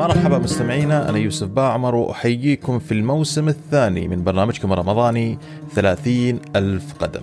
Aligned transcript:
مرحبا 0.00 0.38
مستمعينا 0.38 1.08
أنا 1.08 1.18
يوسف 1.18 1.48
باعمر 1.48 1.94
وأحييكم 1.94 2.78
في 2.78 2.92
الموسم 2.92 3.48
الثاني 3.48 4.08
من 4.08 4.24
برنامجكم 4.24 4.72
الرمضاني 4.72 5.38
ثلاثين 5.74 6.40
ألف 6.56 6.94
قدم. 6.98 7.22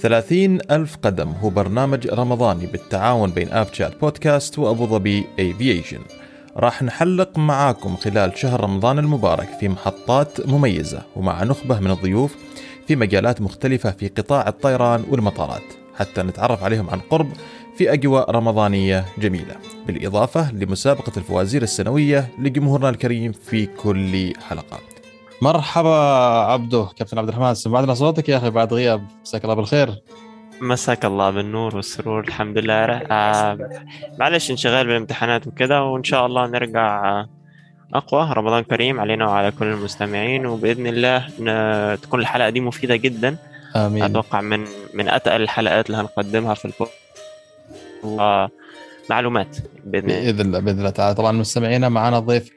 ثلاثين 0.00 0.58
ألف 0.70 0.96
قدم 1.02 1.28
هو 1.28 1.50
برنامج 1.50 2.08
رمضاني 2.08 2.66
بالتعاون 2.66 3.30
بين 3.30 3.52
آب 3.52 3.66
شات 3.72 4.00
بودكاست 4.00 4.58
وأبو 4.58 4.86
ظبي 4.86 5.24
أيفيشن 5.38 6.00
راح 6.56 6.82
نحلق 6.82 7.38
معاكم 7.38 7.96
خلال 7.96 8.38
شهر 8.38 8.60
رمضان 8.60 8.98
المبارك 8.98 9.48
في 9.60 9.68
محطات 9.68 10.48
مميزة 10.48 11.02
ومع 11.16 11.44
نخبة 11.44 11.80
من 11.80 11.90
الضيوف 11.90 12.36
في 12.86 12.96
مجالات 12.96 13.40
مختلفة 13.40 13.90
في 13.90 14.08
قطاع 14.08 14.48
الطيران 14.48 15.04
والمطارات. 15.10 15.62
حتى 15.96 16.22
نتعرف 16.22 16.64
عليهم 16.64 16.90
عن 16.90 17.00
قرب 17.10 17.28
في 17.80 17.92
أجواء 17.92 18.30
رمضانية 18.30 19.04
جميلة 19.18 19.56
بالإضافة 19.86 20.52
لمسابقة 20.52 21.12
الفوازير 21.16 21.62
السنوية 21.62 22.28
لجمهورنا 22.38 22.88
الكريم 22.88 23.32
في 23.32 23.66
كل 23.66 24.32
حلقة. 24.48 24.78
مرحبا 25.42 25.94
عبدو 26.52 26.86
كابتن 26.86 27.18
عبد 27.18 27.28
الرحمن 27.28 27.54
سمعنا 27.54 27.94
صوتك 27.94 28.28
يا 28.28 28.36
أخي 28.36 28.50
بعد 28.50 28.74
غياب. 28.74 29.06
مساك 29.22 29.44
الله 29.44 29.54
بالخير. 29.54 30.02
مساك 30.60 31.04
الله 31.04 31.30
بالنور 31.30 31.76
والسرور 31.76 32.20
الحمد 32.20 32.58
لله. 32.58 32.74
آه 32.74 33.58
معلش 34.18 34.50
انشغال 34.50 34.86
بالامتحانات 34.86 35.46
وكذا 35.46 35.78
وإن 35.78 36.04
شاء 36.04 36.26
الله 36.26 36.46
نرجع 36.46 37.24
أقوى. 37.94 38.32
رمضان 38.32 38.62
كريم 38.62 39.00
علينا 39.00 39.26
وعلى 39.26 39.50
كل 39.50 39.66
المستمعين 39.66 40.46
وبإذن 40.46 40.86
الله 40.86 41.26
تكون 41.96 42.20
الحلقة 42.20 42.50
دي 42.50 42.60
مفيدة 42.60 42.96
جدا. 42.96 43.36
آمين. 43.76 44.02
أتوقع 44.02 44.40
من 44.40 44.64
من 44.94 45.08
أتقل 45.08 45.42
الحلقات 45.42 45.86
اللي 45.86 45.98
هنقدمها 45.98 46.54
في 46.54 46.64
البودكاست 46.64 47.00
معلومات 49.10 49.56
بإذن 49.84 50.10
الله. 50.10 50.20
بإذن 50.20 50.40
الله 50.40 50.58
بإذن 50.60 50.78
الله 50.78 50.90
تعالى. 50.90 51.14
طبعا 51.14 51.32
مستمعينا 51.32 51.88
معنا 51.88 52.18
ضيف 52.18 52.50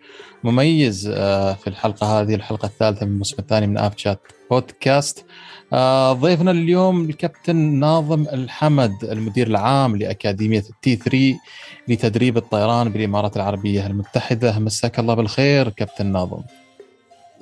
مميز 0.44 1.12
آه، 1.14 1.54
في 1.54 1.68
الحلقة 1.68 2.22
هذه 2.22 2.36
الحلقة 2.36 2.66
الثالثة 2.66 3.06
من 3.06 3.12
الموسم 3.12 3.36
الثاني 3.40 3.68
من 3.68 3.78
اب 3.78 3.98
شات 3.98 4.20
بودكاست. 4.52 5.26
آه، 5.74 6.14
ضيفنا 6.14 6.52
اليوم 6.52 7.10
الكابتن 7.10 7.56
ناظم 7.56 8.26
الحمد 8.34 9.04
المدير 9.04 9.48
العام 9.48 9.96
لأكاديمية 9.96 10.64
T3 10.82 11.40
لتدريب 11.88 12.38
الطيران 12.38 12.90
بالإمارات 12.90 13.36
العربية 13.36 13.88
المتحدة. 13.88 14.60
مساك 14.60 15.00
الله 15.00 15.14
بالخير 15.14 15.70
كابتن 15.70 16.06
ناظم. 16.06 16.42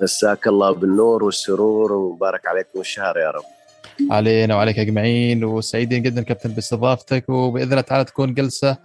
مساك 0.00 0.46
الله 0.46 0.70
بالنور 0.70 1.24
والسرور 1.24 1.92
ومبارك 1.92 2.46
عليكم 2.46 2.80
الشهر 2.80 3.18
يا 3.18 3.30
رب. 3.30 3.61
علينا 4.10 4.54
وعليك 4.54 4.78
أجمعين 4.78 5.44
وسعيدين 5.44 6.02
جدا 6.02 6.22
كابتن 6.22 6.50
باستضافتك 6.50 7.28
وبإذن 7.28 7.70
الله 7.70 7.80
تعالى 7.80 8.04
تكون 8.04 8.34
جلسة 8.34 8.76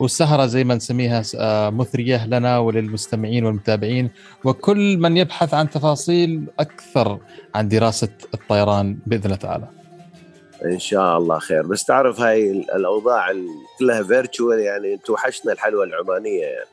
وسهرة 0.00 0.46
زي 0.46 0.64
ما 0.64 0.74
نسميها 0.74 1.22
آه، 1.38 1.70
مثرية 1.70 2.26
لنا 2.26 2.58
وللمستمعين 2.58 3.44
والمتابعين 3.44 4.10
وكل 4.44 4.98
من 4.98 5.16
يبحث 5.16 5.54
عن 5.54 5.70
تفاصيل 5.70 6.44
أكثر 6.60 7.18
عن 7.54 7.68
دراسة 7.68 8.08
الطيران 8.34 8.98
بإذن 9.06 9.24
الله 9.24 9.36
تعالى. 9.36 9.68
إن 10.64 10.78
شاء 10.78 11.18
الله 11.18 11.38
خير. 11.38 11.66
بس 11.66 11.84
تعرف 11.84 12.20
هاي 12.20 12.50
الأوضاع 12.50 13.32
كلها 13.78 14.02
فيرتشوال 14.02 14.60
يعني 14.60 14.96
توحشنا 14.96 15.52
الحلوه 15.52 15.84
العمانية. 15.84 16.44
يعني 16.44 16.66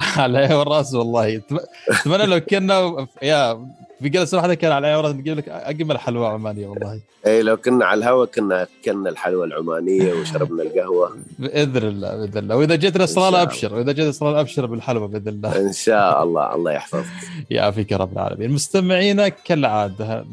على 0.00 0.38
العين 0.38 0.52
والراس 0.52 0.94
والله. 0.94 1.42
أتمنى 1.90 2.26
لو 2.26 2.40
كنا 2.40 3.06
يا 3.22 3.66
في 4.02 4.08
جلسه 4.08 4.36
واحدة 4.36 4.54
كان 4.54 4.72
على 4.72 5.00
العين 5.00 5.16
نجيب 5.16 5.36
لك 5.38 5.48
أجمل 5.48 5.98
حلوى 5.98 6.26
عمانية 6.26 6.66
والله. 6.66 7.00
اي 7.26 7.42
لو 7.42 7.56
كنا 7.56 7.84
على 7.84 7.98
الهواء 7.98 8.26
كنا 8.26 8.66
اكلنا 8.82 9.10
الحلوى 9.10 9.46
العمانية 9.46 10.12
وشربنا 10.20 10.62
القهوة. 10.62 11.16
بإذن 11.38 11.76
الله 11.76 12.16
بإذن 12.16 12.38
الله. 12.38 12.56
وإذا 12.56 12.74
جيت 12.74 12.96
الاصرار 12.96 13.42
أبشر 13.42 13.74
وإذا 13.74 13.92
جيت 13.92 14.04
الاصرار 14.04 14.40
أبشر 14.40 14.66
بالحلوى 14.66 15.08
بإذن 15.08 15.28
الله. 15.28 15.60
إن 15.60 15.72
شاء 15.72 16.22
الله 16.22 16.54
الله 16.54 16.72
يحفظك. 16.72 17.04
يعافيك 17.50 17.92
يا 17.92 17.96
رب 17.96 18.12
العالمين. 18.12 18.50
مستمعينا 18.50 19.28
كالعادة 19.28 20.24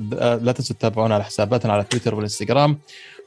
لا 0.42 0.52
تنسوا 0.52 0.76
تتابعونا 0.76 1.16
على 1.16 1.24
حساباتنا 1.24 1.74
على 1.74 1.84
تويتر 1.84 2.16
والإنستغرام. 2.16 2.78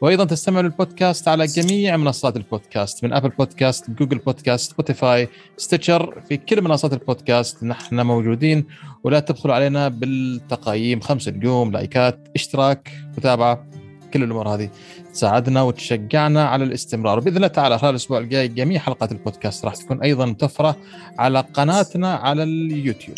وأيضا 0.05 0.25
تستمعوا 0.25 0.63
للبودكاست 0.63 1.29
على 1.29 1.47
جميع 1.47 1.97
منصات 1.97 2.37
البودكاست 2.37 3.05
من 3.05 3.13
أبل 3.13 3.29
بودكاست 3.29 3.91
جوجل 3.91 4.19
بودكاست 4.19 4.71
سبوتيفاي 4.71 5.29
ستيتشر 5.57 6.21
في 6.29 6.37
كل 6.37 6.63
منصات 6.63 6.93
البودكاست 6.93 7.65
نحن 7.65 8.01
موجودين. 8.01 8.65
ولا 9.05 9.21
تبخلوا 9.21 9.55
علينا 9.55 9.89
بالتقييم 9.89 11.01
خمس 11.01 11.29
نجوم 11.29 11.73
لايكات 11.73 12.29
اشتراك 12.35 12.93
متابعة 13.19 13.67
كل 14.15 14.23
الأمور 14.23 14.49
هذه 14.49 14.71
تساعدنا 15.13 15.63
وتشجعنا 15.63 16.45
على 16.45 16.65
الاستمرار. 16.65 17.21
بإذن 17.21 17.37
الله 17.37 17.49
تعالى 17.49 17.79
خلال 17.79 17.91
الأسبوع 17.91 18.19
الجاي 18.19 18.49
جميع 18.49 18.81
حلقات 18.81 19.13
البودكاست 19.13 19.65
راح 19.65 19.77
تكون 19.77 20.03
أيضا 20.03 20.27
متوفرة 20.27 20.77
على 21.19 21.41
قناتنا 21.41 22.15
على 22.15 22.43
اليوتيوب. 22.43 23.17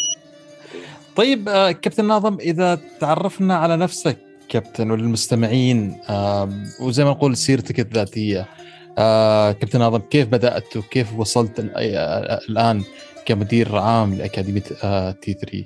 طيب 1.17 1.49
آه، 1.49 1.73
كابتن 1.73 2.05
ناظم 2.05 2.37
إذا 2.41 2.81
تعرفنا 3.01 3.57
على 3.57 3.77
نفسك 3.77 4.26
كابتن 4.49 4.91
وللمستمعين 4.91 6.01
آه 6.09 6.51
وزي 6.81 7.05
ما 7.05 7.11
نقول 7.11 7.37
سيرتك 7.37 7.81
الذاتية. 7.81 8.47
آه 8.99 9.53
كابتن 9.53 9.79
ناظم 9.79 9.99
كيف 9.99 10.29
بدأت 10.29 10.77
وكيف 10.77 11.19
وصلت 11.19 11.53
الآن 12.49 12.83
كمدير 13.27 13.77
عام 13.77 14.15
لأكاديمية 14.15 14.62
آه 14.84 15.11
T3 15.11 15.65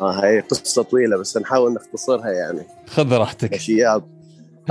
آه 0.00 0.24
هي 0.24 0.40
قصة 0.40 0.82
طويلة 0.82 1.16
بس 1.16 1.36
نحاول 1.36 1.72
نختصرها 1.74 2.30
يعني. 2.30 2.62
خذ 2.86 3.12
راحتك. 3.12 3.54
اشياء 3.54 4.02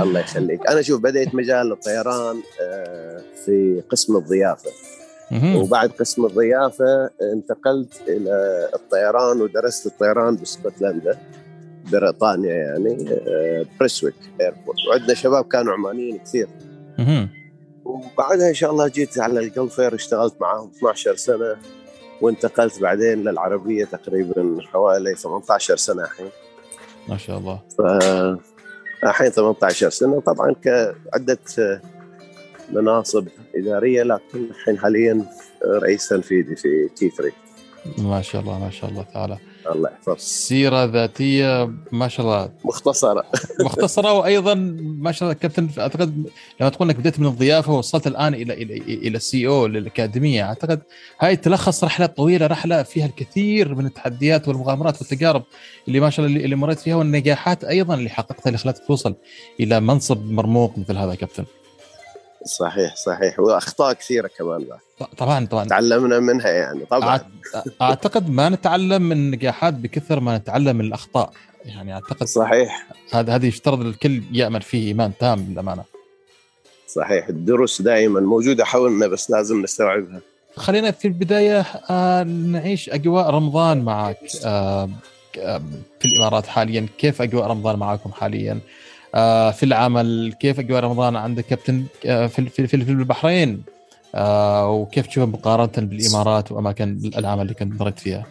الله 0.00 0.20
يخليك. 0.20 0.66
أنا 0.66 0.82
شوف 0.82 1.00
بديت 1.00 1.34
مجال 1.34 1.72
الطيران 1.72 2.36
آه 2.62 3.22
في 3.44 3.82
قسم 3.90 4.16
الضيافة. 4.16 4.70
وبعد 5.54 5.90
قسم 5.90 6.26
الضيافة 6.26 7.10
انتقلت 7.34 7.92
إلى 8.08 8.68
الطيران 8.74 9.40
ودرست 9.40 9.86
الطيران 9.86 10.36
باسكتلندا 10.36 11.18
بريطانيا 11.92 12.54
يعني 12.54 13.10
آه، 13.28 13.66
بريسويك 13.80 14.14
airport 14.40 14.78
وعندنا 14.90 15.14
شباب 15.14 15.44
كانوا 15.44 15.72
عمانيين 15.72 16.18
كثير. 16.18 16.48
وبعدها 17.84 18.48
إن 18.48 18.54
شاء 18.54 18.70
الله 18.70 18.88
جيت 18.88 19.18
على 19.18 19.40
Gulf 19.40 19.71
Air 19.71 19.94
اشتغلت 19.94 20.34
معاهم 20.40 20.70
12 20.76 21.16
سنة 21.16 21.56
وانتقلت 22.20 22.80
بعدين 22.80 23.24
للعربية 23.24 23.84
تقريبا 23.84 24.58
حوالي 24.72 25.14
18 25.14 25.76
سنة 25.76 26.04
الحين. 26.04 26.30
ما 27.08 27.16
شاء 27.16 27.38
الله. 27.38 27.60
ف 27.78 27.80
الحين 29.04 29.30
18 29.30 29.90
سنة. 29.90 30.20
طبعا 30.20 30.52
كعده 30.52 31.38
مناصب 32.72 33.28
إدارية 33.54 34.02
لكن 34.02 34.44
الحين 34.50 34.78
حاليا 34.78 35.26
رئيس 35.64 36.08
تنفيذي 36.08 36.56
في 36.56 36.88
T3 36.96 37.32
ما 37.98 38.22
شاء 38.22 38.42
الله 38.42 38.58
ما 38.58 38.70
شاء 38.70 38.90
الله 38.90 39.02
تعالى. 39.14 39.38
الله 39.74 39.90
يحفظك. 39.90 40.18
سيرة 40.18 40.84
ذاتية 40.84 41.72
ما 41.92 42.08
شاء 42.08 42.26
الله. 42.26 42.50
مختصرة. 42.64 43.24
مختصرة 43.64 44.12
وأيضا 44.12 44.54
ما 44.82 45.12
شاء 45.12 45.28
الله 45.28 45.40
كابتن 45.40 45.68
أعتقد 45.78 46.30
لما 46.60 46.70
تقول 46.70 46.88
إنك 46.88 46.98
بديت 46.98 47.20
من 47.20 47.26
الضيافة 47.26 47.72
ووصلت 47.72 48.06
الآن 48.06 48.34
إلى 48.34 48.54
إلى 48.54 48.76
إلى 48.76 49.16
السي 49.16 49.46
أو 49.46 49.66
للأكاديمية 49.66 50.42
أعتقد 50.42 50.80
هاي 51.20 51.36
تلخص 51.36 51.84
رحلة 51.84 52.06
طويلة 52.06 52.46
رحلة 52.46 52.82
فيها 52.82 53.06
الكثير 53.06 53.74
من 53.74 53.86
التحديات 53.86 54.48
والمغامرات 54.48 55.00
والتجارب 55.00 55.42
اللي 55.88 56.00
ما 56.00 56.10
شاء 56.10 56.26
الله 56.26 56.44
اللي 56.44 56.56
مريت 56.56 56.78
فيها 56.78 56.96
والنجاحات 56.96 57.64
أيضا 57.64 57.94
اللي 57.94 58.10
حققتها 58.10 58.46
اللي 58.46 58.58
خلتك 58.58 58.86
توصل 58.86 59.14
إلى 59.60 59.80
منصب 59.80 60.30
مرموق 60.30 60.78
مثل 60.78 60.96
هذا 60.96 61.14
كابتن. 61.14 61.44
صحيح 62.46 62.96
صحيح. 62.96 63.40
وأخطاء 63.40 63.92
كثيرة 63.92 64.30
كمان 64.38 64.64
بعد. 64.64 65.08
طبعا 65.16 65.46
طبعا. 65.46 65.64
تعلمنا 65.64 66.18
منها 66.20 66.48
يعني 66.48 66.84
طبعا. 66.90 67.20
أعتقد 67.82 68.30
ما 68.30 68.48
نتعلم 68.48 69.02
من 69.02 69.16
النجاحات 69.16 69.74
بكثر 69.74 70.20
ما 70.20 70.38
نتعلم 70.38 70.76
من 70.76 70.84
الأخطاء. 70.84 71.32
يعني 71.64 71.94
أعتقد 71.94 72.26
صحيح. 72.26 72.86
هذا 73.12 73.34
هذا 73.34 73.46
يفترض 73.46 73.80
الكل 73.80 74.22
يامن 74.32 74.60
فيه 74.60 74.88
إيمان 74.88 75.12
تام 75.20 75.46
للأمانة. 75.50 75.84
صحيح. 76.88 77.28
الدروس 77.28 77.82
دائما 77.82 78.20
موجودة 78.20 78.64
حولنا 78.64 79.06
بس 79.06 79.30
لازم 79.30 79.62
نستوعبها. 79.62 80.20
خلينا 80.56 80.90
في 80.90 81.08
البداية 81.08 81.60
آه 81.90 82.22
نعيش 82.22 82.90
أجواء 82.90 83.30
رمضان 83.30 83.82
معك. 83.82 84.18
آه 84.44 84.90
في 86.00 86.04
الإمارات 86.04 86.46
حاليا. 86.46 86.86
كيف 86.98 87.22
أجواء 87.22 87.46
رمضان 87.46 87.78
معكم 87.78 88.12
حاليا؟ 88.12 88.58
في 89.52 89.62
العمل 89.62 90.34
كيف 90.40 90.58
أجواء 90.58 90.80
رمضان 90.84 91.16
عندك 91.16 91.44
كابتن؟ 91.44 91.84
آه 92.06 92.26
في 92.26 92.48
في 92.48 92.74
البحرين. 92.74 93.62
آه 94.14 94.70
وكيف 94.70 95.06
تشوفها 95.06 95.26
مقارنة 95.26 95.88
بالإمارات 95.88 96.52
وأماكن 96.52 97.10
العمل 97.18 97.42
اللي 97.42 97.54
كنت 97.54 97.80
مريت 97.80 97.98
فيها؟ 97.98 98.26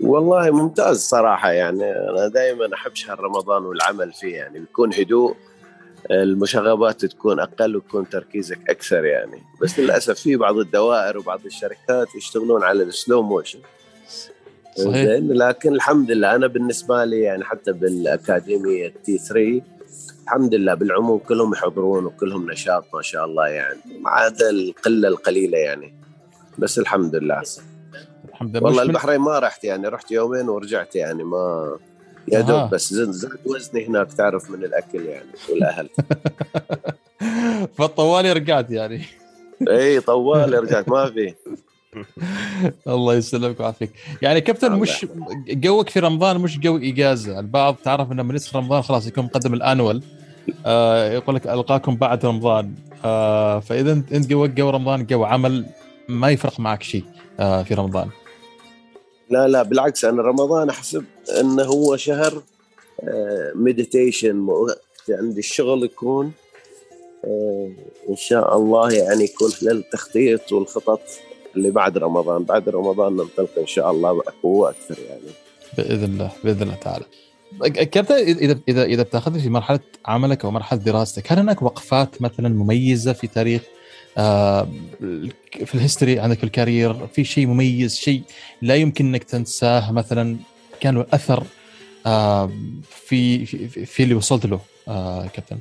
والله 0.00 0.50
ممتاز 0.50 1.00
صراحة 1.00 1.50
يعني. 1.50 1.84
أنا 1.84 2.28
دائما 2.28 2.74
أحب 2.74 2.94
شهر 2.94 3.20
رمضان 3.20 3.62
والعمل 3.62 4.12
فيه 4.12 4.36
يعني. 4.36 4.58
بيكون 4.58 4.94
هدوء 4.94 5.36
المشاغبات 6.10 7.04
تكون 7.04 7.40
أقل 7.40 7.76
ويكون 7.76 8.08
تركيزك 8.08 8.58
أكثر 8.70 9.04
يعني. 9.04 9.42
بس 9.62 9.78
للأسف 9.78 10.14
في 10.14 10.36
بعض 10.36 10.58
الدوائر 10.58 11.18
وبعض 11.18 11.40
الشركات 11.46 12.14
يشتغلون 12.14 12.64
على 12.64 12.82
ال 12.82 12.90
slow 12.90 13.22
motion. 13.22 13.58
صحيح. 14.76 15.20
لكن 15.22 15.74
الحمد 15.74 16.10
لله 16.10 16.34
أنا 16.34 16.46
بالنسبة 16.46 17.04
لي 17.04 17.20
يعني 17.20 17.44
حتى 17.44 17.72
بالأكاديمية 17.72 18.92
T3 19.04 19.62
الحمد 20.24 20.54
لله 20.54 20.74
بالعموم 20.74 21.18
كلهم 21.18 21.52
يحضرون 21.52 22.04
وكلهم 22.04 22.50
نشاط 22.50 22.84
ما 22.94 23.02
شاء 23.02 23.24
الله 23.24 23.48
يعني 23.48 23.78
ما 24.00 24.10
عدا 24.10 24.50
القلة 24.50 25.08
القليلة 25.08 25.58
يعني. 25.58 25.94
بس 26.58 26.78
الحمد 26.78 27.14
لله. 27.14 27.42
الحمد 28.28 28.56
لله. 28.56 28.66
والله 28.66 28.82
البحرين 28.82 29.20
ما 29.20 29.38
رحت 29.38 29.64
يعني 29.64 29.88
رحت 29.88 30.10
يومين 30.10 30.48
ورجعت 30.48 30.96
يعني 30.96 31.24
ما 31.24 31.76
يا 32.32 32.40
دوب 32.40 32.70
بس 32.70 32.94
زاد 32.94 33.38
وزني 33.46 33.86
هناك 33.86 34.12
تعرف 34.12 34.50
من 34.50 34.64
الأكل 34.64 35.00
يعني 35.06 35.30
والأهل. 35.50 35.88
فالطوالي 37.78 38.32
رجعت 38.32 38.70
يعني. 38.70 39.02
إي 39.68 40.00
طوالي 40.00 40.58
رجعت 40.58 40.88
ما 40.88 41.10
في. 41.10 41.34
الله 42.88 43.14
يسلمك 43.14 43.60
ويعافيك. 43.60 43.90
يعني 44.22 44.40
كابتن 44.40 44.72
مش 44.72 45.06
جوك 45.48 45.88
في 45.88 46.00
رمضان 46.00 46.38
مش 46.38 46.58
جو 46.58 46.76
اجازه 46.76 47.40
البعض 47.40 47.76
تعرف 47.84 48.12
إنه 48.12 48.22
من 48.22 48.34
يدخل 48.34 48.58
رمضان 48.58 48.82
خلاص 48.82 49.06
يكون 49.06 49.24
مقدم 49.24 49.54
ال 49.54 49.60
annual. 49.60 50.02
آه 50.66 51.12
يقول 51.12 51.34
لك 51.34 51.46
ألقاكم 51.46 51.96
بعد 51.96 52.26
رمضان. 52.26 52.74
آه 53.04 53.60
فإذا 53.60 53.92
انت 53.92 54.26
جوك 54.26 54.50
جو 54.50 54.70
رمضان 54.70 55.06
جو 55.06 55.24
عمل 55.24 55.66
ما 56.08 56.30
يفرق 56.30 56.60
معك 56.60 56.82
شيء 56.82 57.04
آه 57.40 57.62
في 57.62 57.74
رمضان. 57.74 58.08
لا 59.30 59.48
لا 59.48 59.62
بالعكس 59.62 60.04
أنا 60.04 60.22
رمضان 60.22 60.68
أحسب 60.68 61.04
إنه 61.40 61.62
هو 61.62 61.96
شهر 61.96 62.42
meditation 63.54 64.48
آه، 64.48 64.76
عندي 65.10 65.38
الشغل 65.38 65.84
يكون 65.84 66.32
آه، 67.24 67.70
إن 68.08 68.16
شاء 68.16 68.56
الله 68.56 68.92
يعني 68.92 69.24
يكون 69.24 69.50
للتخطيط 69.62 70.52
والخطط. 70.52 71.00
اللي 71.56 71.70
بعد 71.70 71.98
رمضان 71.98 72.44
بعد 72.44 72.68
رمضان 72.68 73.12
ننطلق 73.12 73.58
إن 73.58 73.66
شاء 73.66 73.90
الله 73.90 74.12
بقوه 74.12 74.70
أكثر 74.70 74.96
يعني. 75.08 75.30
بإذن 75.78 76.04
الله 76.04 76.30
بإذن 76.44 76.62
الله 76.62 76.74
تعالى. 76.74 77.04
كابتن 77.84 78.14
إذا 78.14 78.58
إذا 78.68 78.84
إذا 78.84 79.02
بتاخذني 79.02 79.42
في 79.42 79.48
مرحلة 79.48 79.80
عملك 80.06 80.44
أو 80.44 80.50
مرحلة 80.50 80.78
دراستك 80.78 81.32
هل 81.32 81.38
هناك 81.38 81.62
وقفات 81.62 82.22
مثلا 82.22 82.48
مميزة 82.48 83.12
في 83.12 83.26
تاريخ 83.26 83.62
آه 84.18 84.68
في 85.66 85.74
ال 85.74 85.80
history 85.80 86.20
عندك 86.20 86.44
ال 86.44 86.52
career؟ 86.52 87.06
في 87.06 87.24
شيء 87.24 87.46
مميز 87.46 87.96
شيء 87.96 88.22
لا 88.62 88.74
يمكن 88.74 89.06
إنك 89.06 89.24
تنساه 89.24 89.92
مثلا 89.92 90.36
كان 90.80 90.94
له 90.94 91.06
أثر 91.12 91.42
آه 92.06 92.50
في, 92.90 93.46
في 93.46 93.86
في 93.86 94.02
اللي 94.02 94.14
وصلت 94.14 94.46
له 94.46 94.60
آه 94.88 95.26
كابتن؟ 95.26 95.58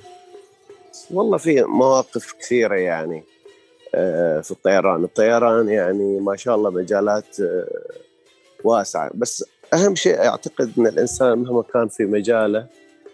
والله 1.12 1.38
في 1.38 1.62
مواقف 1.62 2.33
كثيرة 2.39 2.75
يعني. 2.75 3.24
في 4.42 4.51
الطيران. 4.51 5.03
الطيران 5.03 5.69
يعني 5.69 6.19
ما 6.19 6.36
شاء 6.36 6.56
الله 6.56 6.69
مجالات 6.69 7.39
آه، 7.39 7.68
واسعة. 8.63 9.12
بس 9.13 9.45
أهم 9.74 9.95
شيء 9.95 10.19
أعتقد 10.19 10.71
أن 10.77 10.88
الإنسان 10.88 11.38
مهما 11.38 11.62
كان 11.62 11.88
في 11.88 12.06
مجاله 12.06 12.68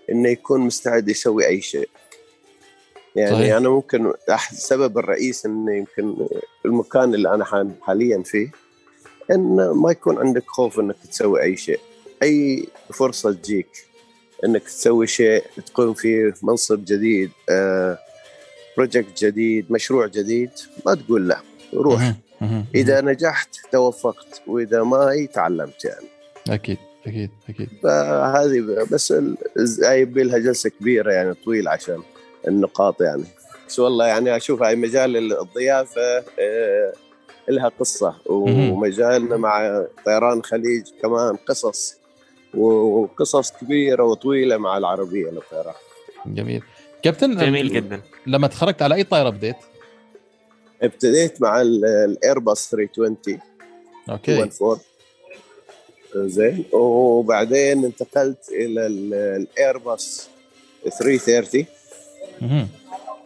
أنه 0.09 0.29
يكون 0.29 0.61
مستعد 0.61 1.09
يسوي 1.09 1.47
أي 1.47 1.61
شيء. 1.61 1.89
يعني 3.15 3.35
صحيح. 3.35 3.55
أنا 3.55 3.69
ممكن 3.69 4.13
السبب 4.51 4.97
الرئيس 4.97 5.45
أنه 5.45 5.75
يمكن 5.75 6.27
المكان 6.65 7.13
اللي 7.13 7.33
أنا 7.33 7.73
حاليا 7.81 8.23
فيه 8.23 8.51
أن 9.31 9.71
ما 9.75 9.91
يكون 9.91 10.17
عندك 10.17 10.43
خوف 10.47 10.79
أنك 10.79 10.95
تسوي 11.11 11.41
أي 11.41 11.57
شيء. 11.57 11.79
أي 12.23 12.67
فرصة 12.93 13.31
تجيك 13.31 13.67
أنك 14.45 14.63
تسوي 14.63 15.07
شيء 15.07 15.43
تقوم 15.65 15.93
فيه 15.93 16.33
منصب 16.43 16.85
جديد 16.85 17.31
آه 17.49 17.97
بروجكت 18.77 19.23
جديد 19.23 19.71
مشروع 19.71 20.07
جديد 20.07 20.49
ما 20.85 20.95
تقول 20.95 21.27
لا 21.27 21.37
روح. 21.73 22.13
إذا 22.75 23.01
نجحت 23.01 23.55
توفقت 23.71 24.41
وإذا 24.47 24.83
ما 24.83 25.27
تعلمت 25.33 25.85
يعني. 25.85 26.05
أكيد 26.49 26.77
أكيد 27.07 27.29
أكيد. 27.49 27.69
فهذه 27.83 28.87
بس 28.91 29.13
يبي 29.81 30.23
لها 30.23 30.37
جلسة 30.37 30.69
كبيرة 30.69 31.11
يعني 31.11 31.33
طويل 31.33 31.67
عشان 31.67 32.03
النقاط 32.47 33.01
يعني. 33.01 33.23
بس 33.67 33.79
والله 33.79 34.07
يعني 34.07 34.35
أشوف 34.35 34.63
هاي 34.63 34.75
مجال 34.75 35.33
الضيافة 35.33 36.23
آه، 36.39 36.93
لها 37.49 37.71
قصة 37.79 38.15
ومجالنا 38.25 39.37
مع 39.37 39.85
طيران 40.05 40.37
الخليج 40.37 40.83
كمان 41.01 41.35
قصص 41.35 41.97
وقصص 42.53 43.51
كبيرة 43.51 44.03
وطويلة 44.03 44.57
مع 44.57 44.77
العربية 44.77 45.29
للطيران. 45.29 45.73
جميل. 46.25 46.63
كابتن 47.03 47.37
جميل 47.37 47.69
جدا. 47.73 48.01
لما 48.27 48.47
تخرجت 48.47 48.81
على 48.81 48.95
أي 48.95 49.03
طائرة 49.03 49.29
بديت؟ 49.29 49.55
ابتديت 50.81 51.41
مع 51.41 51.61
الايرباص 51.61 52.69
320 52.69 53.39
okay. 54.09 54.39
14 54.39 54.81
زين. 56.15 56.65
وبعدين 56.71 57.85
انتقلت 57.85 58.49
إلى 58.49 58.87
الايرباص 58.87 60.29
330 60.99 61.65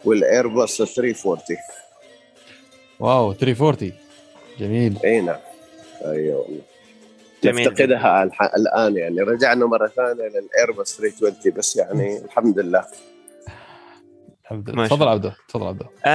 والايرباص 0.04 0.76
340 0.76 1.58
wow 3.00 3.32
340 3.32 3.92
جميل. 4.58 4.98
إي 5.04 5.20
نعم. 5.20 5.40
أيوه 6.04 6.40
والله. 6.40 6.60
جميل 7.44 7.68
نفتقدها 7.68 8.22
الآن 8.56 8.96
يعني. 8.96 9.20
رجعنا 9.20 9.66
مرة 9.66 9.86
ثانية 9.86 10.28
للايرباص 10.28 10.96
320 10.96 11.54
بس 11.56 11.76
يعني 11.76 12.18
الحمد 12.24 12.58
لله. 12.58 12.84
تفضل 14.86 15.08
عبده 15.08 15.36
تفضل 15.48 15.66
عبده. 15.66 15.86
آه، 16.06 16.08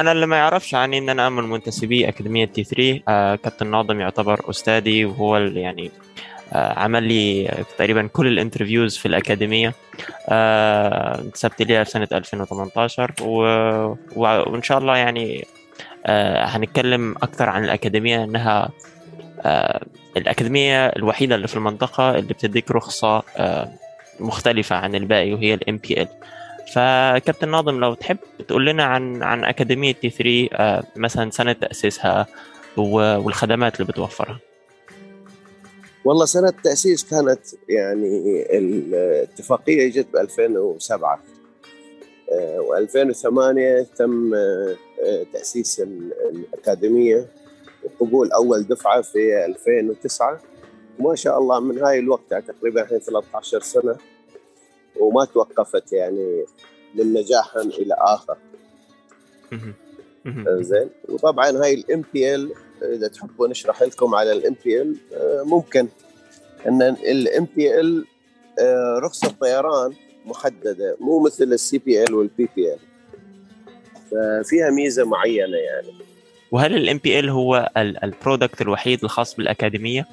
أنا 0.00 0.12
اللي 0.12 0.26
ما 0.26 0.36
يعرفش 0.36 0.74
عني 0.74 0.98
إن 0.98 1.08
أنا 1.08 1.28
من 1.28 1.44
منتسبي 1.44 2.08
أكاديمية 2.08 2.44
T 2.44 2.64
3 2.64 3.02
آه، 3.08 3.34
كابتن 3.34 3.66
ناظم 3.66 4.00
يعتبر 4.00 4.50
أستاذي 4.50 5.04
وهو 5.04 5.36
اللي 5.36 5.60
يعني 5.60 5.90
آه، 6.52 6.78
عمل 6.78 7.02
لي 7.02 7.50
تقريبا 7.78 8.06
كل 8.06 8.26
ال 8.26 8.32
interviews 8.32 8.96
في 8.96 9.06
الأكاديمية. 9.06 9.74
انتسبت 10.28 11.62
ليها 11.62 11.84
في 11.84 11.90
سنة 11.90 12.08
2018 12.12 13.12
و... 13.22 13.40
وإن 14.16 14.62
شاء 14.62 14.78
الله 14.78 14.96
يعني 14.96 15.44
هنتكلم 16.44 17.14
أكثر 17.22 17.48
عن 17.48 17.64
الأكاديمية 17.64 18.24
إنها 18.24 18.68
الأكاديمية 20.16 20.86
الوحيدة 20.86 21.34
اللي 21.34 21.48
في 21.48 21.56
المنطقة 21.56 22.10
اللي 22.10 22.34
بتديك 22.34 22.70
رخصة 22.70 23.22
مختلفة 24.20 24.76
عن 24.76 24.94
الباقي 24.94 25.32
وهي 25.32 25.54
ال 25.54 25.76
MPL 25.76 26.08
فكابتن 26.72 27.48
ناظم 27.48 27.80
لو 27.80 27.94
تحب 27.94 28.18
تقول 28.48 28.66
لنا 28.66 28.84
عن 28.84 29.22
عن 29.22 29.44
أكاديمية 29.44 29.92
T 29.92 30.10
3 30.10 30.48
آه، 30.52 30.84
مثلا 30.96 31.30
سنة 31.30 31.52
تأسيسها 31.52 32.26
والخدمات 32.76 33.80
اللي 33.80 33.92
بتوفرها. 33.92 34.38
والله 36.04 36.24
سنة 36.24 36.48
التاسيس 36.48 37.04
كانت 37.04 37.40
يعني 37.68 38.42
الاتفاقية 38.58 39.90
جت 39.90 40.06
ب 40.12 40.16
2007 40.16 41.22
و2008 42.58 43.96
تم 43.96 44.34
آه، 44.34 44.76
تأسيس 45.32 45.82
الأكاديمية. 46.30 47.26
وقبول 47.84 48.32
أول 48.32 48.62
دفعة 48.62 49.02
في 49.02 49.44
2009 49.44 50.40
وما 50.98 51.14
شاء 51.14 51.38
الله 51.38 51.60
من 51.60 51.78
هاي 51.78 51.98
الوقت 51.98 52.34
تقريبا 52.34 52.82
الحين 52.82 52.98
13 52.98 53.60
سنة. 53.60 53.96
وما 55.00 55.24
توقفت 55.24 55.92
يعني 55.92 56.44
من 56.94 57.12
نجاح 57.12 57.56
إلى 57.56 57.94
آخر. 57.98 58.36
زين 60.46 60.90
وطبعا 61.08 61.50
هاي 61.50 62.34
ال 62.34 62.38
MPL 62.38 62.52
إذا 62.82 63.08
تحبوا 63.08 63.48
نشرح 63.48 63.82
لكم 63.82 64.14
على 64.14 64.82
ال 64.82 64.86
MPL 64.86 64.96
ممكن. 65.44 65.88
إن 66.66 67.80
ال 67.80 67.86
MPL 67.86 68.04
رخصه 69.02 69.28
طيران 69.40 69.92
محددة 70.24 70.96
مو 71.00 71.20
مثل 71.20 71.44
ال 71.44 72.14
CPL 72.14 72.48
وال 72.56 72.74
PPL 72.74 72.78
ففيها 74.10 74.70
ميزة 74.70 75.04
معينة 75.04 75.56
يعني. 75.56 75.92
وهل 76.52 77.18
ال 77.18 77.21
MPL 77.21 77.30
هو 77.30 77.70
ال 77.76 77.87
product 77.87 78.60
الوحيد 78.60 79.04
الخاص 79.04 79.34
بالأكاديمية؟ 79.34 80.06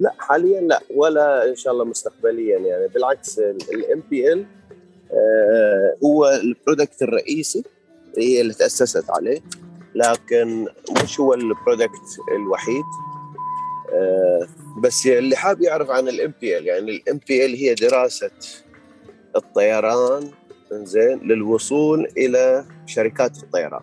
لا 0.00 0.14
حاليا 0.18 0.60
لا 0.60 0.80
ولا 0.94 1.48
إن 1.48 1.56
شاء 1.56 1.72
الله 1.72 1.84
مستقبليا 1.84 2.58
يعني. 2.58 2.88
بالعكس 2.88 4.32
ال 4.32 4.36
MPL 4.36 4.46
هو 6.04 6.28
ال 6.28 6.37
product 6.37 7.02
الرئيسي 7.02 7.64
هي 8.18 8.40
اللي 8.40 8.54
تأسست 8.54 9.10
عليه 9.10 9.40
لكن 9.94 10.66
مش 11.02 11.20
هو 11.20 11.34
ال 11.34 11.45
product 11.45 12.18
الوحيد 12.36 12.84
آه، 13.92 14.46
بس 14.82 15.06
اللي 15.06 15.36
حاب 15.36 15.60
يعرف 15.62 15.90
عن 15.90 16.58
ال 16.58 16.60
MPL 16.60 16.66
يعني 16.66 17.46
ال 17.46 17.48
MPL 17.48 17.54
هي 17.54 17.74
دراسة 17.74 18.30
الطيران 19.36 20.30
زين 20.72 21.18
للوصول 21.18 22.08
إلى 22.16 22.64
شركات 22.86 23.42
الطيران. 23.42 23.82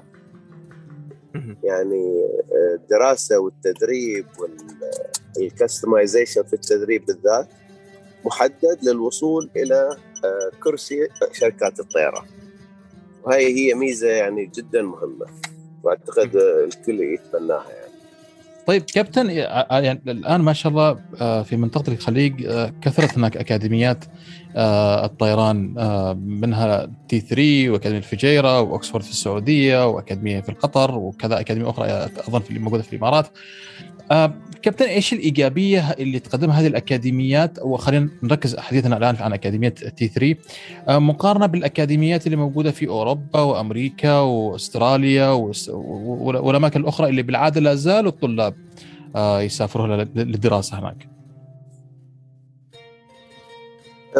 يعني 1.63 2.27
الدراسه 2.75 3.39
والتدريب 3.39 4.25
وال 5.37 5.51
customization 5.51 6.43
في 6.43 6.53
التدريب 6.53 7.05
بالذات 7.05 7.47
محدد 8.25 8.77
للوصول 8.83 9.49
إلى 9.55 9.97
آه، 10.25 10.51
كرسي 10.63 11.07
شركات 11.31 11.79
الطيران. 11.79 12.25
وهي 13.23 13.55
هي 13.55 13.73
ميزة 13.73 14.07
يعني 14.07 14.51
جدا 14.55 14.81
مهمة 14.81 15.25
وأعتقد 15.83 16.35
الكل 16.35 16.99
يتمناها 17.01 17.69
يعني. 17.69 17.87
طيب 18.67 18.81
كابتن 18.81 19.29
يعني 19.29 20.01
الآن 20.07 20.41
ما 20.41 20.53
شاء 20.53 20.71
الله 20.71 20.93
في 21.43 21.57
منطقة 21.57 21.93
الخليج 21.93 22.47
كثرت 22.81 23.17
هناك 23.17 23.37
أكاديميات 23.37 24.05
آه، 24.05 24.09
الطيران 24.57 25.75
آه، 25.77 26.13
منها 26.13 26.89
تي 27.09 27.19
3 27.19 27.69
وأكاديمية 27.69 27.97
الفجيره 27.97 28.61
وأكسفورد 28.61 29.03
في 29.03 29.11
السعودية 29.11 29.87
وأكاديمية 29.87 30.41
في 30.41 30.51
قطر 30.51 30.95
وكذا 30.95 31.39
أكاديمية 31.39 31.69
أخرى 31.69 31.87
أظن 32.27 32.39
في 32.39 32.59
موجودة 32.59 32.83
في 32.83 32.93
الإمارات. 32.93 33.27
آه، 34.11 34.33
كابتن 34.61 34.85
إيش 34.85 35.13
الإيجابية 35.13 35.91
اللي 35.91 36.19
تقدمها 36.19 36.61
هذه 36.61 36.67
الأكاديميات 36.67 37.59
وخلينا 37.61 38.09
نركز 38.23 38.57
حديثنا 38.57 38.97
الآن 38.97 39.15
عن 39.15 39.33
أكاديمية 39.33 39.69
تي 39.69 40.07
3 40.07 40.35
مقارنة 40.99 41.45
بالأكاديميات 41.45 42.25
اللي 42.25 42.37
موجودة 42.37 42.71
في 42.71 42.87
أوروبا 42.87 43.39
وأمريكا 43.41 44.19
وأستراليا 44.19 45.29
والأماكن 45.29 46.81
الأخرى 46.81 47.09
اللي 47.09 47.21
بالعادة 47.21 47.61
لا 47.61 47.75
زالوا 47.75 48.11
الطلاب 48.11 48.53
يسافروا 49.17 50.03
للدراسة 50.15 50.79
هناك. 50.79 51.16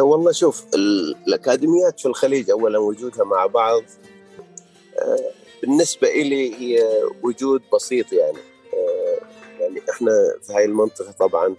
والله 0.00 0.32
شوف 0.32 0.64
الأكاديميات 0.74 2.00
في 2.00 2.06
الخليج 2.06 2.50
اولا 2.50 2.78
وجودها 2.78 3.24
مع 3.24 3.46
بعض 3.46 3.82
أه، 4.98 5.30
بالنسبة 5.62 6.08
لي 6.08 6.54
هي 6.54 7.02
وجود 7.22 7.62
بسيط 7.74 8.12
يعني 8.12 8.38
أه، 8.74 9.18
يعني 9.60 9.80
إحنا 9.90 10.12
في 10.42 10.52
هاي 10.52 10.64
المنطقة 10.64 11.12
طبعا 11.12 11.56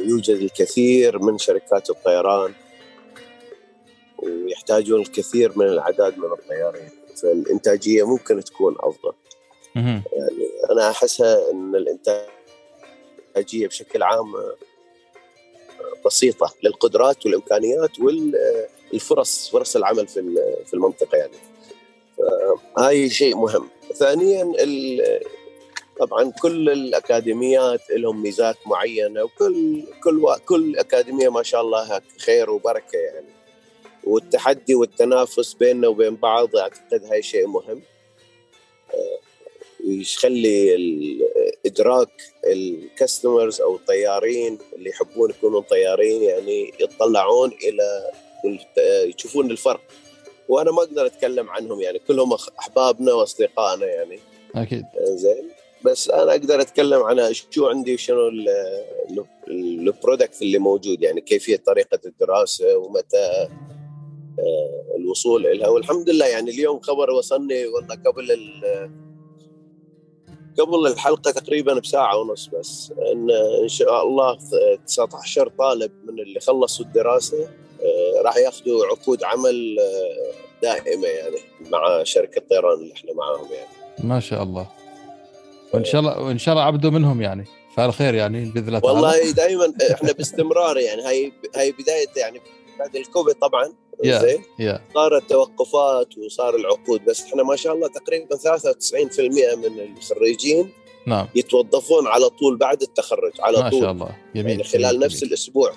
يوجد 0.00 0.36
الكثير 0.36 1.22
من 1.22 1.38
شركات 1.38 1.90
الطيران 1.90 2.52
ويحتاجون 4.18 5.00
الكثير 5.00 5.58
من 5.58 5.66
الاعداد 5.66 6.18
من 6.18 6.32
الطيارين 6.32 6.88
فالإنتاجية 7.22 8.06
ممكن 8.06 8.44
تكون 8.44 8.76
أفضل. 8.80 9.12
يعني 10.12 10.50
أنا 10.70 10.90
أحسها 10.90 11.50
إن 11.50 11.76
الإنتاجية 11.76 13.66
بشكل 13.66 14.02
عام 14.02 14.34
بسيطة 16.06 16.54
للقدرات 16.62 17.26
والإمكانيات 17.26 17.90
والفرص 18.00 19.50
فرص 19.50 19.76
العمل 19.76 20.06
في 20.06 20.34
في 20.66 20.74
المنطقة 20.74 21.18
يعني. 21.18 21.36
هاي 22.78 23.10
شيء 23.10 23.36
مهم. 23.36 23.68
ثانيا 23.94 24.52
طبعا 26.00 26.32
كل 26.42 26.70
الأكاديميات 26.70 27.80
لهم 27.90 28.22
ميزات 28.22 28.56
معينة 28.66 29.22
وكل 29.22 29.82
كل 30.04 30.36
كل 30.46 30.78
أكاديمية 30.78 31.28
ما 31.28 31.42
شاء 31.42 31.60
الله 31.60 32.00
خير 32.18 32.50
وبركة 32.50 32.96
يعني. 32.98 33.26
والتحدي 34.04 34.74
والتنافس 34.74 35.54
بيننا 35.54 35.88
وبين 35.88 36.16
بعض 36.16 36.56
أعتقد 36.56 37.04
هاي 37.04 37.22
شيء 37.22 37.46
مهم. 37.46 37.82
يخلي 39.84 40.76
إدراك 41.66 42.22
الكاستمرز 42.46 43.60
أو 43.60 43.76
الطيارين 43.76 44.58
اللي 44.76 44.90
يحبون 44.90 45.30
يكونون 45.30 45.62
طيارين 45.62 46.22
يعني 46.22 46.72
يطلعون 46.80 47.52
إلى 47.64 48.10
يشوفون 49.16 49.50
الفرق. 49.50 49.80
وأنا 50.48 50.70
ما 50.70 50.82
أقدر 50.82 51.06
أتكلم 51.06 51.50
عنهم 51.50 51.80
يعني 51.80 51.98
كلهم 51.98 52.32
أحبابنا 52.58 53.12
وأصدقائنا 53.12 53.86
يعني. 53.86 54.18
أكيد. 54.54 54.84
زين. 55.00 55.50
بس 55.84 56.10
أنا 56.10 56.30
أقدر 56.30 56.60
أتكلم 56.60 57.02
عن 57.02 57.32
شو 57.50 57.66
عندي 57.66 57.96
شنو 57.96 58.30
البرودكت 59.48 60.42
اللي 60.42 60.58
موجود 60.58 61.02
يعني 61.02 61.20
كيفية 61.20 61.56
طريقة 61.56 61.98
الدراسة 62.06 62.76
ومتى 62.76 63.48
آه، 64.38 64.96
الوصول 64.96 65.58
لها 65.58 65.68
والحمد 65.68 66.10
لله 66.10 66.26
يعني 66.26 66.50
اليوم 66.50 66.80
خبر 66.80 67.10
وصلني 67.10 67.66
والله 67.66 67.94
قبل 67.94 68.30
قبل 70.60 70.86
الحلقة 70.86 71.30
تقريبا 71.30 71.74
بساعة 71.74 72.16
ونص 72.16 72.46
بس 72.46 72.92
إن 73.12 73.30
إن 73.62 73.68
شاء 73.68 74.06
الله 74.06 74.38
19 74.86 75.52
طالب 75.58 75.92
من 76.04 76.18
اللي 76.20 76.40
خلصوا 76.40 76.84
الدراسة 76.84 77.48
آه، 77.82 78.22
راح 78.22 78.36
ياخذوا 78.36 78.86
عقود 78.86 79.24
عمل 79.24 79.76
آه، 79.80 80.32
دائمة 80.62 81.06
يعني 81.06 81.36
مع 81.70 82.02
شركة 82.02 82.42
طيران 82.50 82.78
اللي 82.78 82.92
إحنا 82.92 83.12
معاهم 83.14 83.48
يعني. 83.52 84.08
ما 84.08 84.20
شاء 84.20 84.42
الله. 84.42 84.66
وإن 85.74 85.84
شاء 85.84 86.00
الله 86.00 86.20
وإن 86.20 86.38
شاء 86.38 86.54
الله 86.54 86.64
عبدوا 86.64 86.90
منهم 86.90 87.22
يعني. 87.22 87.44
فعل 87.76 87.92
خير 87.92 88.14
يعني 88.14 88.44
بإذن 88.44 88.68
الله 88.68 88.80
والله 88.84 89.30
دائما 89.30 89.72
إحنا 89.92 90.12
باستمرار 90.12 90.78
يعني. 90.78 91.02
هاي 91.02 91.32
هاي 91.56 91.72
بداية 91.72 92.08
يعني 92.16 92.40
بعد 92.78 92.96
الكوفيد 92.96 93.34
طبعا 93.34 93.72
yeah, 94.04 94.22
زين؟ 94.22 94.42
yeah. 94.42 94.94
صارت 94.94 95.30
توقفات 95.30 96.18
وصار 96.18 96.56
العقود 96.56 97.04
بس 97.04 97.22
إحنا 97.22 97.42
ما 97.42 97.56
شاء 97.56 97.74
الله 97.74 97.88
تقريبا 97.88 98.36
93% 98.36 98.40
من 99.56 99.96
الخريجين 99.96 100.70
نعم. 101.06 101.26
يتوظفون 101.34 102.06
على 102.06 102.28
طول 102.28 102.56
بعد 102.56 102.82
التخرج 102.82 103.32
على 103.40 103.58
ما 103.58 103.70
طول. 103.70 103.80
ما 103.80 103.86
شاء 103.86 103.92
الله. 103.92 104.16
جميل 104.36 104.50
يعني 104.50 104.64
خلال 104.64 104.94
جميل. 104.94 105.00
نفس 105.06 105.22
الأسبوع. 105.22 105.72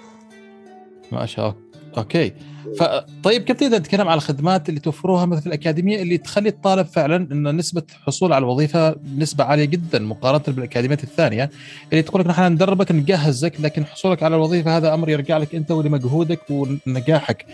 ما 1.12 1.26
شاء 1.26 1.46
الله. 1.46 1.73
okay. 1.98 2.34
فطيب 2.80 3.44
كيف 3.44 3.58
تقدر 3.58 3.78
نتكلم 3.78 4.08
على 4.08 4.18
الخدمات 4.18 4.70
اللي 4.70 4.80
توفروها 4.80 5.26
مثل 5.26 5.44
الأكاديمية 5.48 6.02
اللي 6.02 6.18
تخلي 6.18 6.50
الطالب 6.50 6.86
فعلا 6.86 7.16
ان 7.16 7.58
نسبة 7.58 7.84
الحصول 7.90 8.34
على 8.34 8.44
الوظيفة 8.44 8.96
نسبة 9.18 9.44
عالية 9.44 9.66
جدا 9.66 10.00
مقارنة 10.00 10.44
بالاكاديميات 10.48 11.04
الثانية؟ 11.04 11.50
اللي 11.92 12.02
تقول 12.02 12.22
لك 12.22 12.28
نحن 12.28 12.52
ندربك 12.52 12.92
نجهزك 12.92 13.54
لكن 13.62 13.86
حصولك 13.86 14.24
على 14.24 14.36
الوظيفة 14.36 14.78
هذا 14.78 14.94
أمر 14.94 15.10
يرجع 15.10 15.38
لك 15.38 15.56
أنت 15.56 15.72
ولمجهودك 15.72 16.40
ونجاحك 16.50 17.46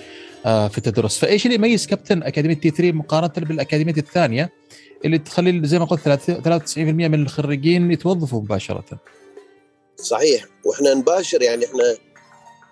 آه، 0.45 0.67
في 0.67 0.77
التدرس. 0.77 1.17
فإيش 1.17 1.45
اللي 1.45 1.55
يميز 1.55 1.87
كابتن 1.87 2.23
أكاديمية 2.23 2.55
T 2.55 2.69
3 2.69 2.91
مقارنة 2.91 3.47
بالاكاديميات 3.47 3.97
الثانية 3.97 4.49
اللي 5.05 5.17
تخلي 5.17 5.67
زي 5.67 5.79
ما 5.79 5.85
قلت 5.85 6.09
93% 6.09 6.77
من 6.77 7.21
الخريجين 7.21 7.91
يتوظفوا 7.91 8.41
مباشرة؟ 8.41 8.85
صحيح. 9.95 10.45
وإحنا 10.65 10.93
نباشر 10.93 11.41
يعني 11.41 11.65
إحنا 11.65 11.83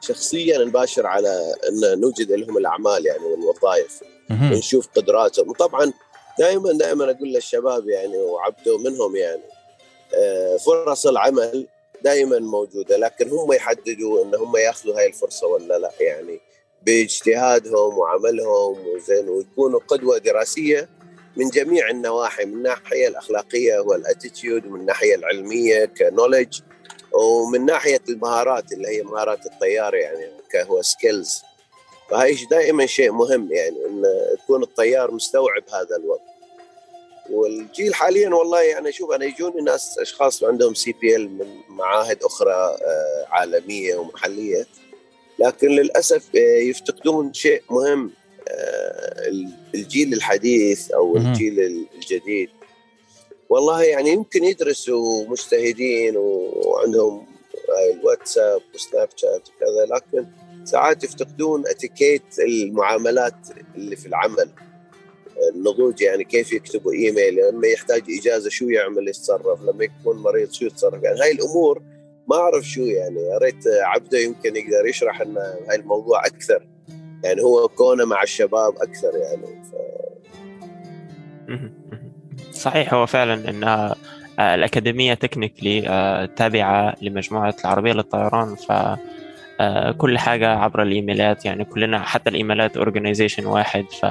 شخصيا 0.01 0.57
نباشر 0.57 1.07
على 1.07 1.55
أن 1.69 1.99
نوجد 1.99 2.31
لهم 2.31 2.57
الأعمال 2.57 3.05
يعني 3.05 3.23
والوظائف. 3.23 4.01
ونشوف 4.29 4.87
قدراتهم. 4.95 5.49
وطبعا 5.49 5.93
دائما 6.39 6.71
دائما 6.71 7.11
أقول 7.11 7.33
للشباب 7.33 7.89
يعني 7.89 8.17
وعبدوا 8.17 8.77
منهم 8.77 9.15
يعني 9.15 9.41
آه، 10.15 10.57
فرص 10.57 11.07
العمل 11.07 11.67
دائما 12.01 12.39
موجودة 12.39 12.97
لكن 12.97 13.29
هم 13.29 13.53
يحددوا 13.53 14.23
إن 14.23 14.35
هم 14.35 14.57
يأخذوا 14.57 14.97
هاي 14.97 15.07
الفرصة 15.07 15.47
ولا 15.47 15.79
لا. 15.79 15.91
يعني 15.99 16.39
باجتهادهم 16.85 17.97
وعملهم 17.97 18.87
وزين 18.87 19.29
ويكونوا 19.29 19.79
قدوة 19.87 20.17
دراسية 20.17 20.89
من 21.37 21.49
جميع 21.49 21.89
النواحي 21.89 22.45
من 22.45 22.53
الناحية 22.53 23.07
الأخلاقية 23.07 23.79
والاتيتيود 23.79 24.65
ومن 24.65 24.79
الناحية 24.79 25.15
العلمية 25.15 25.85
كنولج 25.85 26.59
ومن 27.13 27.65
ناحية 27.65 28.01
المهارات 28.09 28.71
اللي 28.71 28.87
هي 28.87 29.03
مهارات 29.03 29.45
الطيار 29.45 29.95
يعني 29.95 30.31
كهو 30.51 30.81
skills 30.81 31.43
فهي 32.09 32.45
دائما 32.51 32.85
شيء 32.85 33.11
مهم 33.11 33.51
يعني 33.51 33.75
إن 33.85 34.03
يكون 34.33 34.63
الطيار 34.63 35.11
مستوعب 35.11 35.63
هذا 35.73 35.95
الوضع. 35.95 36.37
والجيل 37.29 37.95
حاليا 37.95 38.29
والله 38.29 38.61
يعني 38.61 38.91
شوف 38.91 39.11
أنا 39.11 39.25
يجوني 39.25 39.61
ناس 39.61 39.99
أشخاص 39.99 40.43
عندهم 40.43 40.73
CPL 40.73 41.29
من 41.37 41.47
معاهد 41.69 42.23
أخرى 42.23 42.53
آه، 42.53 43.25
عالمية 43.29 43.95
ومحلية. 43.95 44.65
لكن 45.39 45.67
للأسف 45.67 46.35
آه، 46.35 46.59
يفتقدون 46.59 47.33
شيء 47.33 47.63
مهم 47.69 48.11
آه، 48.47 49.31
الجيل 49.75 50.13
الحديث 50.13 50.91
أو 50.91 51.17
الجيل 51.17 51.87
الجديد. 51.95 52.49
والله 53.49 53.83
يعني 53.83 54.09
يمكن 54.09 54.43
يدرسوا 54.43 55.27
مجتهدين 55.27 56.13
وعندهم 56.17 57.25
الواتساب 57.93 58.61
وسناب 58.75 59.09
شات 59.15 59.49
وكذا 59.49 59.95
لكن 59.95 60.27
ساعات 60.63 61.03
يفتقدون 61.03 61.67
اتيكيت 61.67 62.39
المعاملات 62.39 63.33
اللي 63.75 63.95
في 63.95 64.05
العمل. 64.05 64.49
النضوج 65.55 66.01
يعني 66.01 66.23
كيف 66.23 66.53
يكتبوا 66.53 66.93
إيميل 66.93 67.35
لما 67.35 67.67
يحتاج 67.67 68.03
إجازة 68.19 68.49
شو 68.49 68.65
يعمل 68.65 69.07
يتصرف 69.07 69.61
لما 69.61 69.83
يكون 69.83 70.17
مريض 70.17 70.51
شو 70.51 70.65
يتصرف. 70.65 71.03
يعني 71.03 71.19
هاي 71.21 71.31
الأمور 71.31 71.81
ما 72.27 72.35
أعرف 72.35 72.65
شو 72.65 72.81
يعني 72.81 73.21
يا 73.21 73.37
ريت 73.37 73.67
عبده 73.67 74.19
يمكن 74.19 74.55
يقدر 74.55 74.87
يشرح 74.87 75.21
لنا 75.21 75.59
هاي 75.69 75.75
الموضوع 75.75 76.25
أكثر. 76.25 76.67
يعني 77.23 77.41
هو 77.41 77.67
كونه 77.67 78.05
مع 78.05 78.23
الشباب 78.23 78.75
أكثر 78.77 79.11
يعني 79.15 79.63
ف... 79.63 79.75
صحيح 82.57 82.93
هو 82.93 83.05
فعلا 83.05 83.49
انها 83.49 83.95
آه، 84.39 84.55
الأكاديمية 84.55 85.13
technically 85.13 85.89
آه، 85.89 86.25
تابعة 86.25 86.95
لمجموعة 87.01 87.55
العربية 87.61 87.93
للطيران 87.93 88.55
ف 88.55 88.71
آه، 89.59 89.91
كل 89.91 90.17
حاجة 90.17 90.49
عبر 90.49 90.81
الإيميلات 90.81 91.45
يعني 91.45 91.65
كلنا 91.65 91.99
حتى 91.99 92.29
الإيميلات 92.29 92.77
organization 92.77 93.45
واحد 93.45 93.85
ف 94.01 94.05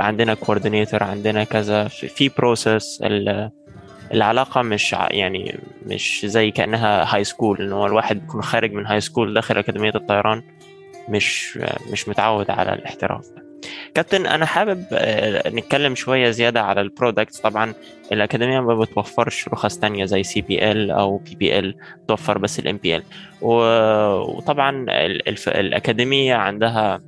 عندنا 0.00 0.34
coordinator 0.34 1.02
عندنا 1.02 1.44
كذا 1.44 1.88
في 1.88 2.28
process 2.38 3.02
العلاقة 4.12 4.62
مش 4.62 4.92
يعني 4.92 5.58
مش 5.86 6.26
زي 6.26 6.50
كأنها 6.50 7.14
high 7.14 7.24
school 7.24 7.62
إنه 7.62 7.86
الواحد 7.86 8.20
بيكون 8.20 8.42
خارج 8.42 8.72
من 8.72 8.86
high 8.86 9.00
school 9.00 9.34
داخل 9.34 9.58
أكاديمية 9.58 9.92
الطيران 9.94 10.42
مش 11.08 11.58
مش 11.92 12.08
متعود 12.08 12.50
على 12.50 12.74
الاحتراف 12.74 13.26
كابتن 13.96 14.26
أنا 14.26 14.46
حابب 14.46 14.84
آه، 14.92 15.48
نتكلم 15.48 15.94
شوية 15.94 16.30
زيادة 16.30 16.62
على 16.62 16.80
ال 16.80 16.88
product 16.88 17.40
طبعا 17.42 17.74
الأكاديمية 18.12 18.60
ما 18.60 18.74
بتوفرش 18.74 19.48
رخص 19.48 19.78
تانية 19.78 20.04
زي 20.04 20.22
سي 20.22 20.40
بي 20.40 20.70
ال 20.72 20.90
أو 20.90 21.18
بي 21.18 21.34
بي 21.34 21.58
ال 21.58 21.76
توفر 22.08 22.38
بس 22.38 22.58
ال 22.58 22.76
MPL 22.76 23.02
وطبعا 23.42 24.86
الأكاديمية 25.48 26.34
عندها 26.34 27.00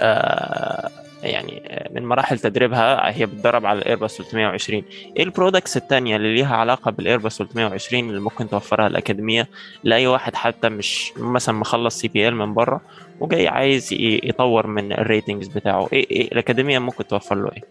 آه، 0.00 0.90
يعني 1.22 1.62
من 1.90 2.06
مراحل 2.06 2.38
تدريبها 2.38 3.16
هي 3.16 3.26
بتدرب 3.26 3.66
على 3.66 3.78
الايرباص 3.78 4.16
320 4.16 4.82
إيه 5.16 5.22
ال 5.22 5.28
products 5.28 5.76
الثانية 5.76 6.16
اللي 6.16 6.34
ليها 6.34 6.56
علاقة 6.56 6.90
بالايرباص 6.90 7.38
320 7.38 8.08
اللي 8.08 8.20
ممكن 8.20 8.48
توفرها 8.48 8.86
الأكاديمية؟ 8.86 9.48
لأي 9.84 10.06
واحد 10.06 10.34
حتى 10.34 10.68
مش 10.68 11.12
مثلا 11.16 11.54
مخلص 11.54 12.00
CPL 12.00 12.34
من 12.36 12.54
بره 12.54 12.80
وجاي 13.20 13.48
عايز 13.48 13.88
يطور 14.22 14.66
من 14.66 14.92
ال 14.92 14.99
ratings 14.99 15.48
بتاعه. 15.48 15.88
إيه, 15.92 16.06
إيه 16.10 16.32
الأكاديمية 16.32 16.78
ممكن 16.78 17.06
توفر 17.06 17.34
له 17.34 17.50
إيه؟ 17.56 17.62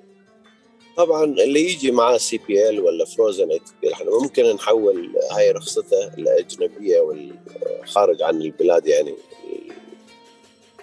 طبعا 0.98 1.24
اللي 1.24 1.60
يجي 1.60 1.92
معاه 1.92 2.18
CPL 2.18 2.80
ولا 2.80 3.06
frozen 3.06 3.60
إحنا 3.94 4.12
ممكن 4.22 4.44
نحول 4.56 5.10
هاي 5.32 5.52
رخصته 5.52 6.08
الأجنبية 6.18 7.00
والخارج 7.00 8.22
عن 8.22 8.42
البلاد 8.42 8.88
يعني 8.88 9.14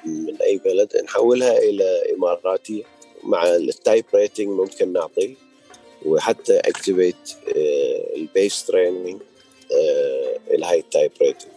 من 0.07 0.37
أي 0.43 0.61
بلد 0.65 0.97
نحولها 1.05 1.59
إلى 1.59 2.03
اماراتيه 2.17 2.83
مع 3.25 3.49
ال 3.49 3.60
type 3.60 4.05
rating 4.15 4.49
ممكن 4.49 4.93
نعطي 4.93 5.35
وحتى 6.07 6.59
activate 6.59 7.37
ال 8.17 8.26
base 8.26 8.65
training 8.65 9.21
إلى 10.51 10.67
هاي 10.67 10.79
ال 10.79 10.86
type 10.86 11.13
rating 11.23 11.51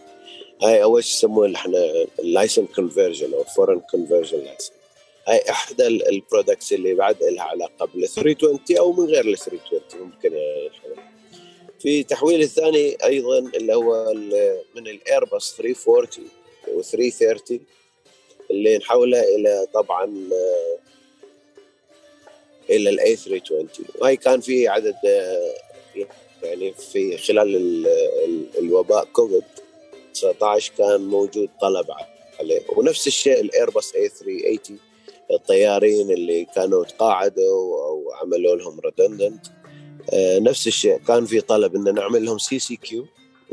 هاي 0.63 0.83
أول 0.83 1.03
شيء 1.03 1.15
يسموه 1.15 1.55
إحنا 1.55 2.05
ال 2.19 2.25
license 2.25 2.65
conversion 2.65 3.33
أو 3.33 3.43
foreign 3.43 3.79
conversion 3.79 4.37
license 4.37 4.73
هاي 5.27 5.49
إحدى 5.49 5.87
ال 5.87 5.97
products 5.97 6.73
اللي 6.73 6.93
بعد 6.93 7.23
لها 7.23 7.43
علاقة 7.43 7.85
بال 7.85 8.09
320 8.09 8.77
أو 8.79 8.91
من 8.93 9.05
غير 9.05 9.25
ال 9.25 9.37
320 9.37 10.03
ممكن 10.03 10.31
في 11.79 12.03
تحويل 12.03 12.41
الثاني 12.41 12.97
أيضا 13.03 13.39
اللي 13.39 13.75
هو 13.75 14.13
من 14.75 14.87
الايرباص 14.87 15.55
340 15.57 16.27
و 16.73 16.81
330 16.81 17.59
اللي 18.51 18.77
نحولها 18.77 19.23
إلى 19.23 19.67
طبعا 19.73 20.29
آه، 20.31 20.77
إلى 22.69 22.89
ال 22.89 23.02
A 23.02 23.15
320 23.15 23.69
وهي 23.99 24.17
كان 24.17 24.41
في 24.41 24.67
عدد 24.67 24.95
آه، 25.05 25.53
يعني 26.43 26.73
في 26.73 27.17
خلال 27.17 27.55
الوباء 28.57 29.05
كوفيد 29.05 29.52
19 30.31 30.73
كان 30.77 31.01
موجود 31.01 31.49
طلب 31.61 31.85
عليه. 32.39 32.61
ونفس 32.77 33.07
الشيء 33.07 33.41
الايرباص 33.41 33.93
A 33.95 34.09
380 34.09 34.79
الطيارين 35.31 36.11
اللي 36.11 36.47
كانوا 36.55 36.83
تقاعدوا 36.83 37.85
أو 37.87 38.11
عملوا 38.21 38.55
لهم 38.55 38.79
redundant 38.79 39.45
آه، 40.13 40.39
نفس 40.39 40.67
الشيء 40.67 40.97
كان 40.97 41.25
في 41.25 41.41
طلب 41.41 41.75
إن 41.75 41.93
نعمل 41.93 42.25
لهم 42.25 42.37
CCQ 42.37 42.75
okay 42.75 43.05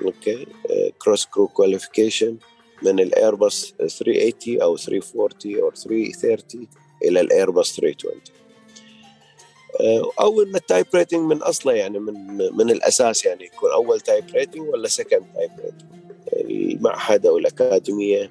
cross 0.02 1.26
crew 1.26 1.48
qualification 1.48 2.36
من 2.82 3.00
الايرباص 3.00 3.74
380 3.78 4.62
أو 4.62 4.76
340 4.76 5.62
أو 5.62 5.70
330 5.70 6.66
إلى 7.04 7.20
الايرباص 7.20 7.76
320 7.76 8.20
آه، 9.80 10.10
أو 10.20 10.42
إن 10.42 10.56
ال 10.56 10.62
type 10.62 10.86
rating 10.94 11.20
من 11.20 11.42
أصله 11.42 11.72
يعني 11.72 11.98
من 11.98 12.36
من 12.56 12.70
الأساس 12.70 13.24
يعني 13.24 13.44
يكون 13.44 13.72
أول 13.72 14.00
type 14.00 14.24
rating 14.34 14.68
ولا 14.68 14.88
second 14.88 15.26
type 15.34 15.50
rating 15.58 15.99
المعهد 16.36 17.26
أو 17.26 17.38
الأكاديمية 17.38 18.30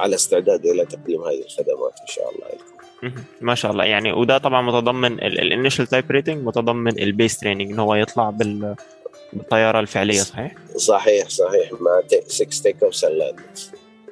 على 0.00 0.14
استعداد 0.14 0.66
إلى 0.66 0.86
تقديم 0.86 1.22
هذه 1.22 1.42
الخدمات 1.44 2.00
إن 2.00 2.06
شاء 2.06 2.30
الله 2.30 2.46
لكم. 2.46 3.22
ما 3.40 3.54
شاء 3.54 3.72
الله. 3.72 3.84
يعني 3.84 4.12
وده 4.12 4.38
طبعا 4.38 4.62
متضمن 4.62 5.12
ال 5.12 5.21
initial 5.21 5.86
type 5.86 6.10
rating 6.10 6.44
متضمن 6.46 6.98
ال 6.98 7.06
base 7.06 7.38
training 7.38 7.72
إن 7.72 7.78
هو 7.78 7.94
يطلع 7.94 8.30
بال 8.30 8.76
بالطيارة 9.32 9.80
الفعلية 9.80 10.20
صحيح؟ 10.20 10.54
صحيح 10.76 11.28
صحيح 11.28 11.72
مع 11.72 12.02
6 12.26 12.62
take 12.62 12.82
off 12.82 12.94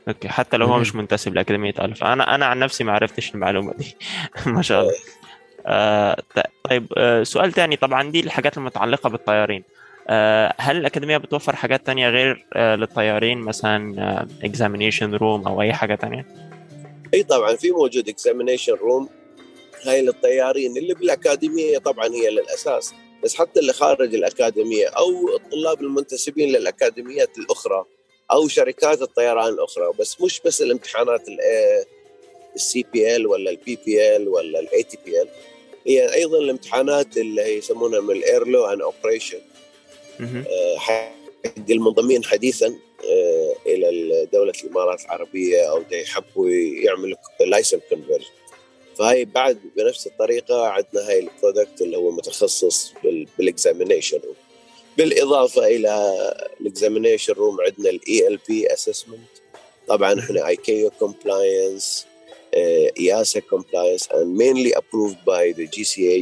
okay. 0.08 0.28
حتى 0.28 0.56
لو 0.56 0.66
هو 0.66 0.78
مش 0.78 0.94
منتسب 0.94 1.34
لأكاديمية 1.34 1.74
ألفا. 1.80 2.04
أنا 2.04 2.34
أنا 2.34 2.46
عن 2.46 2.58
نفسي 2.58 2.84
ما 2.84 2.92
عرفتش 2.92 3.34
المعلومة 3.34 3.74
دي. 3.78 3.96
ما 4.46 4.62
شاء 4.62 4.82
الله. 4.82 4.94
آه 5.66 6.22
طيب 6.70 6.86
آه 6.96 7.22
سؤال 7.22 7.52
ثاني 7.52 7.76
طبعا 7.76 8.10
دي 8.10 8.20
الحاجات 8.20 8.58
المتعلقة 8.58 9.10
بالطيارين. 9.10 9.62
آه 9.62 9.87
هل 10.58 10.76
الأكاديمية 10.76 11.16
بتوفر 11.16 11.56
حاجات 11.56 11.86
تانية 11.86 12.08
غير 12.08 12.46
آه 12.52 12.76
للطيارين 12.76 13.38
مثلا 13.38 14.02
آه 14.02 15.16
room 15.16 15.46
أو 15.46 15.62
أي 15.62 15.72
حاجة 15.72 15.94
تانية؟ 15.94 16.26
إي 17.14 17.22
طبعا 17.22 17.56
في 17.56 17.70
موجود 17.70 18.08
examination 18.08 18.72
room 18.72 19.08
هاي 19.84 20.02
للطيارين 20.02 20.76
اللي 20.76 20.94
بالأكاديمية 20.94 21.78
طبعا 21.78 22.06
هي 22.06 22.30
للأساس. 22.30 22.94
بس 23.24 23.34
حتى 23.34 23.60
اللي 23.60 23.72
خارج 23.72 24.14
الأكاديمية 24.14 24.86
أو 24.86 25.36
الطلاب 25.36 25.80
المنتسبين 25.80 26.48
للأكاديميات 26.48 27.38
الأخرى 27.38 27.84
أو 28.32 28.48
شركات 28.48 29.02
الطيران 29.02 29.52
الأخرى 29.52 29.92
بس 30.00 30.20
مش 30.20 30.40
بس 30.44 30.62
الامتحانات 30.62 31.22
ال 32.56 32.84
CPL 32.92 33.26
ولا 33.26 33.50
ال 33.50 33.78
PPL 33.86 34.28
ولا 34.28 34.60
ال 34.60 34.82
ATPL 34.82 35.28
هي 35.86 36.14
أيضا 36.14 36.38
الامتحانات 36.38 37.16
اللي 37.16 37.58
يسمونها 37.58 38.00
من 38.00 38.10
ال 38.10 38.18
air 38.18 38.42
law 38.42 38.66
and 38.66 38.80
operation 38.80 39.38
حق 40.78 41.14
المنضمين 41.70 42.24
حديثا 42.24 42.66
آه، 43.04 43.54
إلى 43.66 44.26
دولة 44.32 44.52
الإمارات 44.64 45.04
العربية 45.04 45.70
أو 45.70 45.82
يحبوا 45.92 46.50
يعملوا 46.50 47.16
license 47.40 47.80
conversion 47.88 48.24
فهي 48.98 49.24
بعد 49.24 49.58
بنفس 49.76 50.06
الطريقة 50.06 50.66
عندنا 50.66 51.08
هاي 51.08 51.18
ال 51.18 51.26
product 51.26 51.80
اللي 51.80 51.96
هو 51.96 52.10
متخصص 52.10 52.92
بال 53.38 53.51
examination 53.51 54.18
room 54.24 54.34
بالإضافة 54.96 55.66
إلى 55.66 56.12
ال 56.60 56.66
examination 56.66 57.32
room 57.32 57.60
عندنا 57.60 57.90
ال 57.90 58.38
ELP 58.48 58.72
assessment 58.72 59.28
طبعا 59.88 60.20
إحنا 60.20 60.48
ICAO 60.48 60.90
compliance 60.98 62.06
EASA 62.98 63.40
compliance 63.54 64.04
and 64.16 64.36
mainly 64.36 64.72
approved 64.72 65.20
by 65.24 65.52
the 65.58 65.66
GCAA 65.68 66.18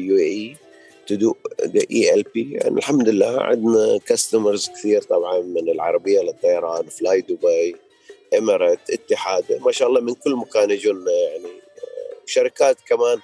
To 1.08 1.16
do 1.16 1.34
the 1.62 1.84
ELP 1.86 2.36
يعني 2.36 2.78
الحمد 2.78 3.08
لله 3.08 3.40
عندنا 3.42 3.98
customers 4.06 4.68
كثير 4.68 5.02
طبعا 5.02 5.40
من 5.40 5.68
العربية 5.68 6.20
للطيران 6.20 6.86
فلاي 6.88 7.20
دبي 7.20 7.76
امارات 8.38 8.90
اتحاد. 8.90 9.44
ما 9.60 9.72
شاء 9.72 9.88
الله 9.88 10.00
من 10.00 10.14
كل 10.14 10.34
مكان 10.34 10.70
يجونا 10.70 11.10
يعني. 11.10 11.48
شركات 12.26 12.76
كمان 12.86 13.18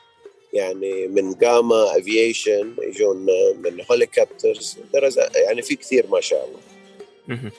يعني 0.52 1.06
من 1.08 1.34
Gama 1.34 1.98
Aviation 1.98 2.74
يجون 2.82 3.26
من 3.64 3.84
helicopters 3.90 4.78
يعني 5.34 5.62
في 5.62 5.76
كثير 5.76 6.06
ما 6.06 6.20
شاء 6.20 6.48
الله. 6.48 7.50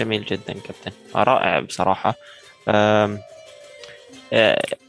جميل 0.00 0.24
جدا 0.24 0.52
كابتن. 0.52 0.92
رائع 1.14 1.60
بصراحة. 1.60 2.14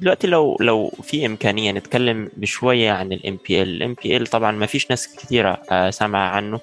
دلوقتي 0.01 0.27
لو 0.27 0.57
لو 0.59 0.91
في 1.03 1.25
إمكانية 1.25 1.71
نتكلم 1.71 2.29
بشوية 2.37 2.91
عن 2.91 3.11
ال 3.13 3.69
MPL 3.69 4.17
ال 4.17 4.20
MPL 4.20 4.27
طبعا 4.27 4.51
ما 4.51 4.65
فيش 4.65 4.89
ناس 4.89 5.15
كثيره 5.15 5.57
سامعه 5.89 6.29
عنه. 6.29 6.59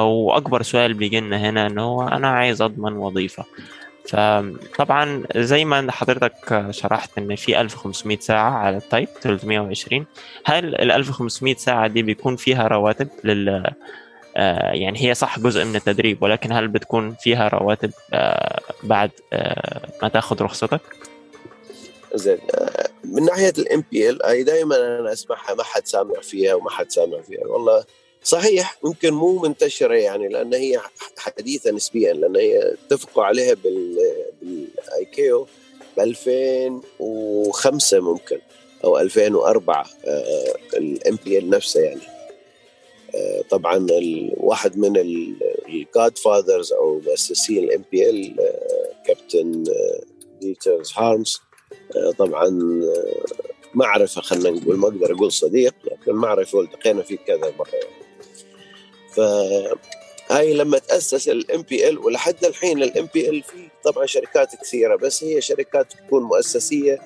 وأكبر 0.00 0.62
سؤال 0.62 0.94
بيجي 0.94 1.20
لنا 1.20 1.36
هنا 1.36 1.66
إن 1.66 1.78
هو 1.78 2.08
أنا 2.08 2.28
عايز 2.28 2.62
أضمن 2.62 2.92
وظيفة. 2.92 3.44
فطبعا 4.08 5.22
زي 5.36 5.64
ما 5.64 5.92
حضرتك 5.92 6.66
شرحت 6.70 7.18
إن 7.18 7.36
في 7.36 7.60
1500 7.60 8.18
ساعة 8.18 8.50
على 8.50 8.76
ال 8.76 8.82
type 8.82 9.08
320 9.20 10.06
هل 10.44 10.74
ال 10.74 10.90
1500 10.90 11.54
ساعة 11.54 11.86
دي 11.86 12.02
بيكون 12.02 12.36
فيها 12.36 12.68
رواتب 12.68 13.08
لل 13.24 13.72
آه، 14.36 14.72
يعني 14.72 15.02
هي 15.02 15.14
صح 15.14 15.38
جزء 15.38 15.64
من 15.64 15.76
التدريب 15.76 16.22
ولكن 16.22 16.52
هل 16.52 16.68
بتكون 16.68 17.14
فيها 17.14 17.48
رواتب 17.48 17.90
آه، 18.14 18.60
بعد 18.82 19.10
آه، 19.32 19.88
ما 20.02 20.08
تاخذ 20.08 20.42
رخصتك؟ 20.42 20.80
زين. 22.14 22.38
من 23.04 23.24
ناحية 23.24 23.52
ال 23.58 23.84
MPL 23.92 24.20
هي 24.24 24.42
دائما 24.42 24.76
أنا 25.00 25.12
أسمعها 25.12 25.54
ما 25.54 25.62
حد 25.62 25.86
سامع 25.86 26.20
فيها 26.20 26.54
وما 26.54 26.70
حد 26.70 26.90
سامع 26.90 27.20
فيها. 27.20 27.46
والله 27.46 27.84
صحيح 28.24 28.78
ممكن 28.84 29.14
مو 29.14 29.38
منتشرة 29.38 29.94
يعني 29.94 30.28
لأن 30.28 30.54
هي 30.54 30.80
حديثة 31.18 31.70
نسبيا 31.70 32.12
لأن 32.12 32.36
هي 32.36 32.72
اتفقوا 32.72 33.24
عليها 33.24 33.54
بالايكيو 34.42 35.46
ب 35.96 36.00
2005 36.00 38.00
ممكن 38.00 38.38
أو 38.84 38.98
2004 38.98 39.86
ال 40.76 41.18
MPL 41.24 41.50
نفسه 41.50 41.80
يعني. 41.80 42.00
آه، 43.14 43.42
طبعا 43.50 43.86
واحد 44.36 44.78
من 44.78 44.96
ال 44.96 46.18
godfathers 46.18 46.72
أو 46.72 47.00
مؤسسين 47.06 47.64
ال 47.64 47.84
MPL 47.92 48.36
كابتن 49.06 49.64
ديتر 50.40 50.92
هارمز 50.96 51.40
طبعا 52.18 52.46
آه، 52.48 53.24
معرفة 53.74 54.20
خلينا 54.20 54.60
نقول 54.60 54.76
ما 54.76 54.88
أقدر 54.88 55.12
أقول 55.12 55.32
صديق 55.32 55.74
لكن 55.84 56.12
معرفة 56.12 56.58
والتقينا 56.58 57.02
فيه 57.02 57.16
كذا 57.16 57.52
مرة 57.58 57.70
يعني. 57.72 58.04
فهاي 60.28 60.54
لما 60.54 60.78
تأسس 60.78 61.28
ال 61.28 61.62
MPL 61.62 61.98
ولحد 61.98 62.44
الحين 62.44 62.82
ال 62.82 63.08
MPL 63.14 63.42
في 63.42 63.68
طبعا 63.84 64.06
شركات 64.06 64.56
كثيرة 64.62 64.96
بس 64.96 65.24
هي 65.24 65.40
شركات 65.40 65.92
تكون 65.92 66.22
مؤسسية 66.22 66.98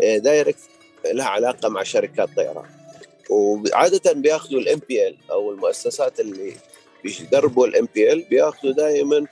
direct 0.00 0.58
لها 1.04 1.26
علاقة 1.26 1.68
مع 1.68 1.82
شركات 1.82 2.28
طيران 2.36 2.66
وعادة 3.30 4.12
بياخذوا 4.12 4.60
ال 4.60 4.80
MPL 4.88 5.16
أو 5.30 5.50
المؤسسات 5.50 6.20
اللي 6.20 6.52
بيدربوا 7.04 7.66
ال 7.66 7.88
MPL 7.94 8.22
بياخذوا 8.22 8.72
دائما 8.72 9.26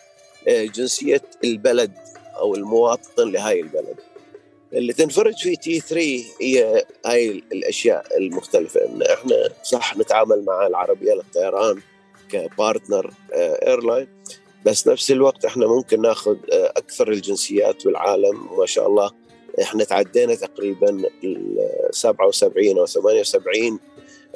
آه، 0.49 0.65
جنسية 0.65 1.23
البلد 1.45 1.93
أو 2.37 2.55
المواطن 2.55 3.33
لهاي 3.33 3.61
البلد 3.61 3.97
اللي 4.75 4.93
تنفرد 4.93 5.35
في 5.35 5.57
تي 5.57 5.81
3 5.81 6.25
هي 6.41 6.85
هاي 7.07 7.43
الأشياء 7.53 8.19
المختلفة. 8.19 8.81
إن 8.85 9.03
إحنا 9.03 9.49
صح 9.63 9.97
نتعامل 9.97 10.45
مع 10.45 10.67
العربية 10.67 11.15
للطيران 11.15 11.81
كبارتنر 12.31 13.11
ايرلاين 13.33 14.09
بس 14.65 14.89
نفس 14.89 15.11
الوقت 15.11 15.45
إحنا 15.45 15.67
ممكن 15.67 16.03
ناخذ 16.03 16.37
آه، 16.53 16.73
أكثر 16.77 17.11
الجنسيات 17.11 17.85
بالعالم. 17.85 18.59
ما 18.59 18.67
شاء 18.67 18.87
الله 18.87 19.11
إحنا 19.63 19.85
تعدينا 19.85 20.35
تقريبا 20.35 21.03
ال 21.25 21.59
77 21.91 22.79
أو 22.79 22.87
78 22.87 23.79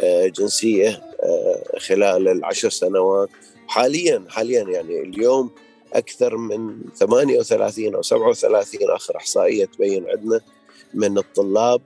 آه، 0.00 0.26
جنسية 0.26 1.02
آه، 1.22 1.78
خلال 1.78 2.28
العشر 2.28 2.70
سنوات. 2.70 3.28
حاليا 3.68 4.24
حاليا 4.28 4.62
يعني 4.62 5.00
اليوم 5.00 5.50
أكثر 5.92 6.36
من 6.36 6.80
38 6.96 7.94
أو 7.94 8.02
37 8.02 8.90
آخر 8.90 9.16
إحصائية 9.16 9.64
تبين 9.64 10.06
عندنا 10.08 10.40
من 10.94 11.18
الطلاب 11.18 11.80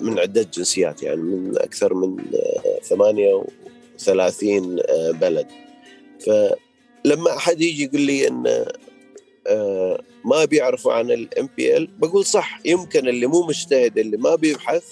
من 0.00 0.18
عدة 0.18 0.42
جنسيات 0.42 1.02
يعني 1.02 1.22
من 1.22 1.58
أكثر 1.58 1.94
من 1.94 2.16
38 2.82 4.80
بلد. 5.12 5.46
ف 6.20 6.30
لما 7.04 7.36
أحد 7.36 7.60
يجي 7.60 7.84
يقول 7.84 8.00
لي 8.00 8.28
إن 8.28 8.64
آه، 9.46 10.02
ما 10.24 10.44
بيعرفوا 10.44 10.92
عن 10.92 11.10
ال 11.10 11.48
MPL 11.56 11.86
بقول 11.98 12.24
صح 12.24 12.60
يمكن 12.64 13.08
اللي 13.08 13.26
مو 13.26 13.42
مجتهد 13.42 13.98
اللي 13.98 14.16
ما 14.16 14.34
بيبحث 14.34 14.84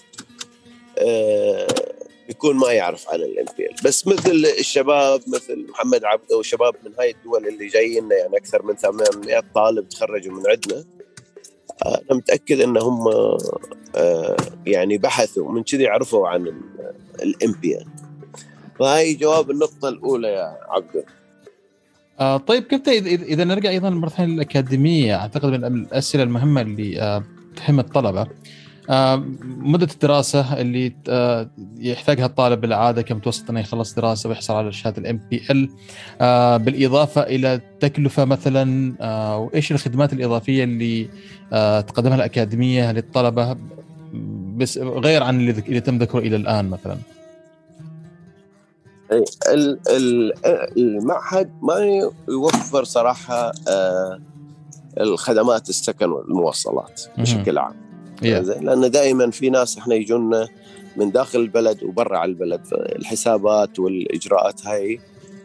آه، 2.29 2.31
يكون 2.31 2.57
ما 2.57 2.73
يعرف 2.73 3.09
عن 3.09 3.21
ال 3.21 3.47
MPL 3.59 3.75
بس 3.85 4.07
مثل 4.07 4.47
الشباب 4.59 5.21
مثل 5.27 5.67
محمد 5.69 6.05
عبده 6.05 6.37
وشباب 6.37 6.75
من 6.85 6.93
هاي 6.99 7.11
الدول 7.11 7.49
اللي 7.49 7.67
جايين 7.67 8.09
يعني 8.11 8.37
أكثر 8.37 8.63
من 8.63 8.75
800 8.77 9.43
طالب 9.55 9.89
تخرجوا 9.89 10.33
من 10.33 10.43
عندنا 10.51 10.85
أنا 11.87 12.19
متأكد 12.19 12.61
ان 12.61 12.77
هم 12.77 13.09
آه، 13.97 14.37
يعني 14.67 14.99
بحثوا 14.99 15.53
من 15.53 15.63
كذي 15.63 15.89
عرفوا 15.89 16.29
عن 16.29 16.53
ال 17.23 17.53
MPL 17.53 19.18
جواب 19.19 19.51
النقطة 19.51 19.89
الأولى 19.89 20.29
يا 20.29 20.57
عبده 20.69 21.05
آه 22.21 22.37
طيب 22.37 22.63
كيف 22.63 22.89
اذا 22.89 23.45
نرجع 23.45 23.71
أيضا 23.71 23.91
للمرحله 23.91 24.27
الاكاديميه 24.27 25.17
أعتقد 25.17 25.49
من 25.49 25.65
الاسئله 25.65 26.23
المهمة 26.23 26.61
اللي 26.61 27.01
آه 27.01 27.25
تهم 27.57 27.81
الطلبة. 27.81 28.27
آه 28.90 29.25
مدة 29.45 29.88
الدراسة 29.92 30.61
اللي 30.61 30.92
آه 31.09 31.51
يحتاجها 31.79 32.27
الطالب 32.27 32.61
بالعادة 32.61 33.03
كمتوسط 33.03 33.51
أنه 33.51 33.61
يخلص 33.61 33.95
دراسة 33.95 34.29
ويحصل 34.29 34.55
على 34.55 34.73
شهادة 34.73 34.99
ال 34.99 35.21
MPL 35.31 35.68
بالإضافة 36.59 37.23
إلى 37.23 37.61
تكلفة 37.81 38.25
مثلا 38.25 38.95
آه 39.01 39.38
وإيش 39.38 39.73
الخدمات 39.73 40.12
الإضافية 40.12 40.64
اللي 40.64 41.09
آه 41.53 41.81
تقدمها 41.81 42.16
الأكاديمية 42.16 42.92
للطلبة 42.92 43.57
بس 44.57 44.79
غير 44.79 45.23
عن 45.23 45.40
اللي 45.40 45.81
تم 45.81 45.99
ذكره 45.99 46.18
إلى 46.18 46.37
الآن 46.37 46.71
مثلا. 46.71 46.97
المعهد 50.77 51.51
ما 51.62 51.75
يوفر 52.29 52.85
صراحة 52.85 53.53
آه، 53.68 54.21
الخدمات 55.01 55.68
السكن 55.68 56.11
والمواصلات 56.11 57.03
بشكل 57.18 57.59
عام. 57.59 57.91
لأن 58.61 58.91
دائما 58.91 59.31
في 59.31 59.51
ناس 59.51 59.79
إحنا 59.79 59.95
يجونا 59.95 60.49
من 60.97 61.11
داخل 61.11 61.41
البلد 61.41 61.83
وبرا 61.83 62.25
البلد 62.25 62.61
الحسابات 62.73 63.79
والإجراءات 63.79 64.67
هاي 64.67 65.01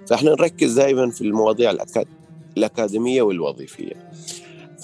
فإحنا 0.08 0.32
نركز 0.32 0.74
دائما 0.74 1.12
في 1.12 1.22
المواضيع 1.22 1.76
الأكاديمية 2.58 3.22
والوظيفية. 3.22 4.10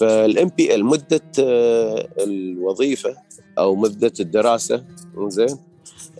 فال 0.00 0.50
MPL 0.56 0.84
مدة 0.84 1.22
آه، 1.38 2.08
الوظيفة 2.20 3.16
أو 3.58 3.74
مدة 3.74 4.12
الدراسة 4.20 4.84
زين 5.26 5.56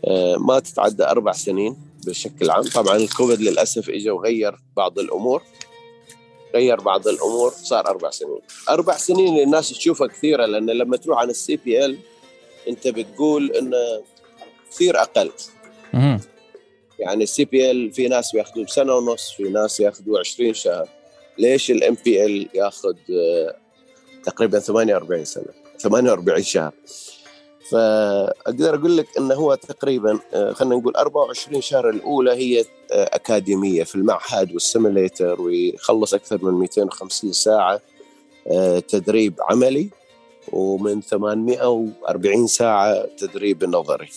آه، 0.04 0.36
ما 0.36 0.58
تتعدى 0.58 1.04
أربع 1.04 1.32
سنين 1.32 1.76
بشكل 2.06 2.50
عام. 2.50 2.62
طبعا 2.62 2.96
الكوفيد 2.96 3.40
للأسف 3.40 3.90
اجى 3.90 4.10
وغير 4.10 4.54
بعض 4.76 4.98
الأمور. 4.98 5.42
غير 6.54 6.80
بعض 6.80 7.08
الأمور 7.08 7.50
صار 7.50 7.86
أربع 7.88 8.10
سنين. 8.10 8.38
أربع 8.68 8.96
سنين 8.96 9.42
الناس 9.42 9.70
تشوفها 9.70 10.06
كثيرة 10.06 10.46
لأن 10.46 10.70
لما 10.70 10.96
تروح 10.96 11.18
على 11.18 11.30
ال 11.30 11.56
CPL 11.56 11.98
أنت 12.68 12.88
بتقول 12.88 13.50
انه 13.52 13.76
كثير 14.70 15.02
أقل. 15.02 15.30
يعني 16.98 17.24
ال 17.24 17.44
CPL 17.44 17.92
في 17.92 18.08
ناس 18.08 18.32
بياخذوا 18.32 18.66
سنه 18.66 18.94
ونص 18.94 19.30
في 19.36 19.42
ناس 19.42 19.80
ياخذوا 19.80 20.18
20 20.18 20.54
شهر. 20.54 20.88
ليش 21.38 21.70
ال 21.70 21.96
MPL 22.04 22.48
ياخذ 22.54 22.94
آه، 23.10 23.56
تقريبا 24.24 24.58
48 24.58 25.24
سنة؟ 25.24 25.44
48 25.80 26.42
شهر. 26.42 26.72
فأقدر 27.70 28.74
أقول 28.74 28.96
لك 28.96 29.18
إنه 29.18 29.34
هو 29.34 29.54
تقريبا 29.54 30.18
آه، 30.34 30.52
خلينا 30.52 30.76
نقول 30.76 30.96
24 30.96 31.60
شهر 31.60 31.90
الأولى 31.90 32.32
هي 32.32 32.60
آه، 32.60 32.64
أكاديمية 32.92 33.84
في 33.84 33.94
المعهد 33.94 34.52
وال 34.52 34.68
simulator 34.68 35.40
ويخلص 35.40 36.14
أكثر 36.14 36.44
من 36.44 36.52
250 36.52 37.32
ساعة 37.32 37.80
آه، 38.50 38.78
تدريب 38.78 39.40
عملي 39.50 39.88
ومن 40.52 41.00
840 41.00 42.46
ساعة 42.46 43.06
تدريب 43.18 43.64
نظري. 43.64 44.08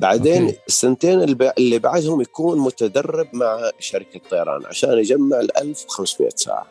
بعدين 0.00 0.54
السنتين 0.68 1.22
اللي 1.58 1.78
بعدهم 1.78 2.20
يكون 2.20 2.58
متدرب 2.58 3.28
مع 3.32 3.70
شركة 3.78 4.20
طيران 4.30 4.66
عشان 4.66 4.98
يجمع 4.98 5.40
ال 5.40 5.56
1500 5.56 6.30
ساعة. 6.36 6.66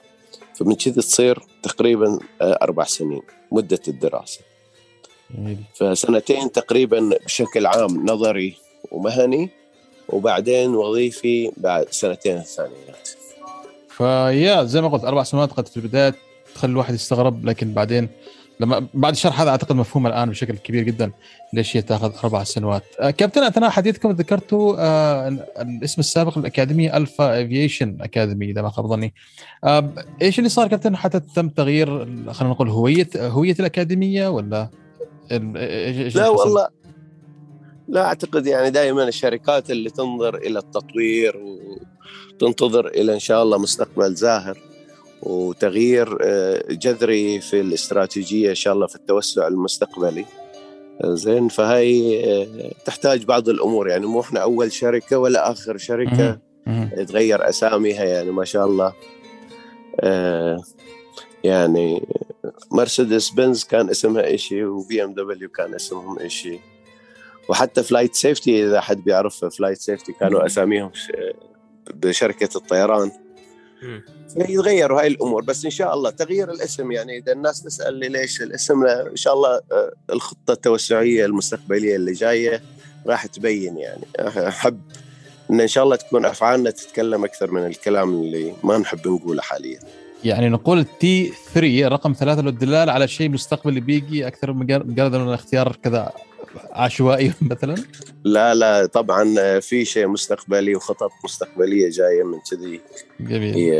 فمن 0.56 0.76
كذا 0.76 0.94
تصير 0.94 1.44
تقريبا 1.64 2.20
أربع 2.42 2.84
سنين 2.84 3.22
مدة 3.52 3.80
الدراسة. 3.88 4.51
فسنتين 5.74 6.52
تقريبا 6.52 7.10
بشكل 7.26 7.66
عام 7.66 8.06
نظري 8.06 8.56
ومهني 8.92 9.50
وبعدين 10.10 10.76
وظيفي 10.76 11.52
بعد 11.58 11.86
سنتين 11.92 12.38
الثانيات 12.38 13.10
فيا 13.90 14.64
زي 14.64 14.82
ما 14.82 14.88
قلت 14.88 15.04
أربع 15.04 15.24
سنوات 15.24 15.52
قد 15.52 15.68
في 15.68 15.78
البداية 15.78 16.16
تخلي 16.56 16.72
الواحد 16.72 16.94
يستغرب 16.94 17.46
لكن 17.46 17.74
بعدين 17.74 18.10
لما 18.60 18.88
بعد 18.94 19.14
الشرح 19.14 19.42
هذا 19.42 19.50
أعتقد 19.50 19.76
مفهوم 19.76 20.08
الآن 20.08 20.30
بشكل 20.30 20.58
كبير 20.58 20.84
جدا 20.84 21.12
ليش 21.54 21.78
هي 21.78 21.82
تأخذ 21.82 22.12
أربع 22.24 22.44
سنوات. 22.44 22.84
آه 23.00 23.10
كابتن 23.10 23.44
اثناء 23.44 23.70
حديثكم 23.70 24.12
ذكرتوا 24.12 24.76
آه 24.80 25.28
الاسم 25.62 26.00
السابق 26.00 26.40
للأكاديمية 26.40 26.98
Alpha 26.98 27.42
Aviation 27.42 27.98
Academy 28.02 28.52
إذا 28.52 28.62
ما 28.62 28.70
خاب 28.70 28.88
ظني. 28.88 29.14
آه 29.64 29.94
إيش 30.22 30.40
اللي 30.40 30.50
صار 30.50 30.68
كابتن 30.68 30.96
حتى 30.96 31.20
تم 31.20 31.50
تغيير 31.50 31.88
خلينا 32.34 32.54
نقول 32.54 32.70
هويه 32.70 33.10
هوية 33.16 33.56
الأكاديمية 33.60 34.28
ولا 34.28 34.70
لا 36.16 36.30
والله. 36.30 36.68
لا 37.88 38.06
أعتقد 38.06 38.48
يعني 38.48 38.70
دائما 38.70 39.08
الشركات 39.08 39.72
اللي 39.72 39.90
تنظر 39.90 40.36
إلى 40.36 40.60
التطوير 40.60 41.40
وتنتظر 42.38 42.88
إلى 42.88 43.14
إن 43.14 43.20
شاء 43.20 43.44
الله 43.44 43.58
مستقبل 43.58 44.16
زاهر 44.16 44.58
وتغيير 45.24 46.18
آه، 46.22 46.64
جذري 46.70 47.42
في 47.42 47.62
الاستراتيجية 47.62 48.50
إن 48.50 48.56
شاء 48.56 48.74
الله 48.74 48.88
في 48.88 48.96
التوسع 48.96 49.48
المستقبلي. 49.48 50.26
زين 51.04 51.48
فهي 51.48 52.24
آه، 52.26 52.72
تحتاج 52.86 53.24
بعض 53.24 53.50
الأمور. 53.50 53.90
يعني 53.90 54.06
مو 54.06 54.22
إحنا 54.22 54.40
أول 54.40 54.72
شركة 54.72 55.18
ولا 55.18 55.52
آخر 55.52 55.78
شركة 55.78 56.40
تغير 57.08 57.50
أساميها 57.50 58.04
يعني 58.04 58.32
ما 58.32 58.46
شاء 58.46 58.66
الله. 58.66 58.94
آه، 60.00 60.64
يعني 61.44 62.08
Mercedes-Benz 62.72 63.64
كان 63.64 63.90
اسمها 63.90 64.36
شيء 64.36 64.64
و 64.64 65.04
BMW 65.04 65.50
كان 65.50 65.74
اسمهم 65.74 66.28
شيء 66.28 66.60
وحتى 67.50 67.84
FlightSafety 67.84 68.68
إذا 68.68 68.82
حد 68.82 69.04
بيعرف 69.04 69.46
FlightSafety 69.46 70.14
كانوا 70.14 70.46
أساميهم 70.46 70.92
بشركة 71.94 72.50
الطيران. 72.58 73.12
يتغيروا 74.38 75.02
هاي 75.02 75.08
الأمور 75.08 75.44
بس 75.44 75.66
إن 75.66 75.72
شاء 75.72 75.94
الله 75.94 76.10
تغيير 76.10 76.52
الاسم 76.52 76.92
يعني 76.92 77.18
إذا 77.18 77.32
الناس 77.32 77.64
تسأل 77.64 77.94
لي 77.94 78.08
ليش 78.08 78.42
الاسم 78.42 78.86
إن 78.86 79.16
شاء 79.16 79.34
الله 79.34 79.62
آه، 79.72 79.94
الخطة 80.10 80.52
التوسعية 80.52 81.26
المستقبلية 81.26 81.96
اللي 81.96 82.14
جاية 82.14 82.62
راح 83.08 83.26
تبين 83.26 83.78
يعني. 83.78 84.04
أحب 84.20 84.82
إن 85.50 85.62
إن 85.62 85.68
شاء 85.68 85.84
الله 85.84 85.96
تكون 85.96 86.26
أفعالنا 86.26 86.70
تتكلم 86.70 87.24
أكثر 87.24 87.52
من 87.52 87.66
الكلام 87.66 88.14
اللي 88.14 88.54
ما 88.64 88.78
نحب 88.78 89.08
نقوله 89.08 89.42
حاليا. 89.42 89.80
يعني 90.24 90.50
نقول 90.50 90.86
تي 91.00 91.34
3 91.54 91.88
رقم 91.88 92.14
ثلاثة 92.14 92.42
للدلالة 92.42 92.92
على 92.92 93.08
شيء 93.08 93.30
مستقبلي 93.30 93.80
بيجي 93.80 94.28
أكثر 94.28 94.54
من 94.54 94.60
مجرد 94.60 95.16
من 95.16 95.34
اختيار 95.34 95.76
كذا 95.84 96.12
عشوائي 96.72 97.34
مثلا؟ 97.52 97.76
لا 98.24 98.54
لا 98.54 98.86
طبعا 98.86 99.60
في 99.60 99.86
شيء 99.86 100.08
مستقبلي 100.08 100.76
وخطط 100.76 101.12
مستقبلية 101.24 101.90
جاية 101.90 102.24
من 102.24 102.40
كذي. 102.52 102.82
جميل. 103.20 103.74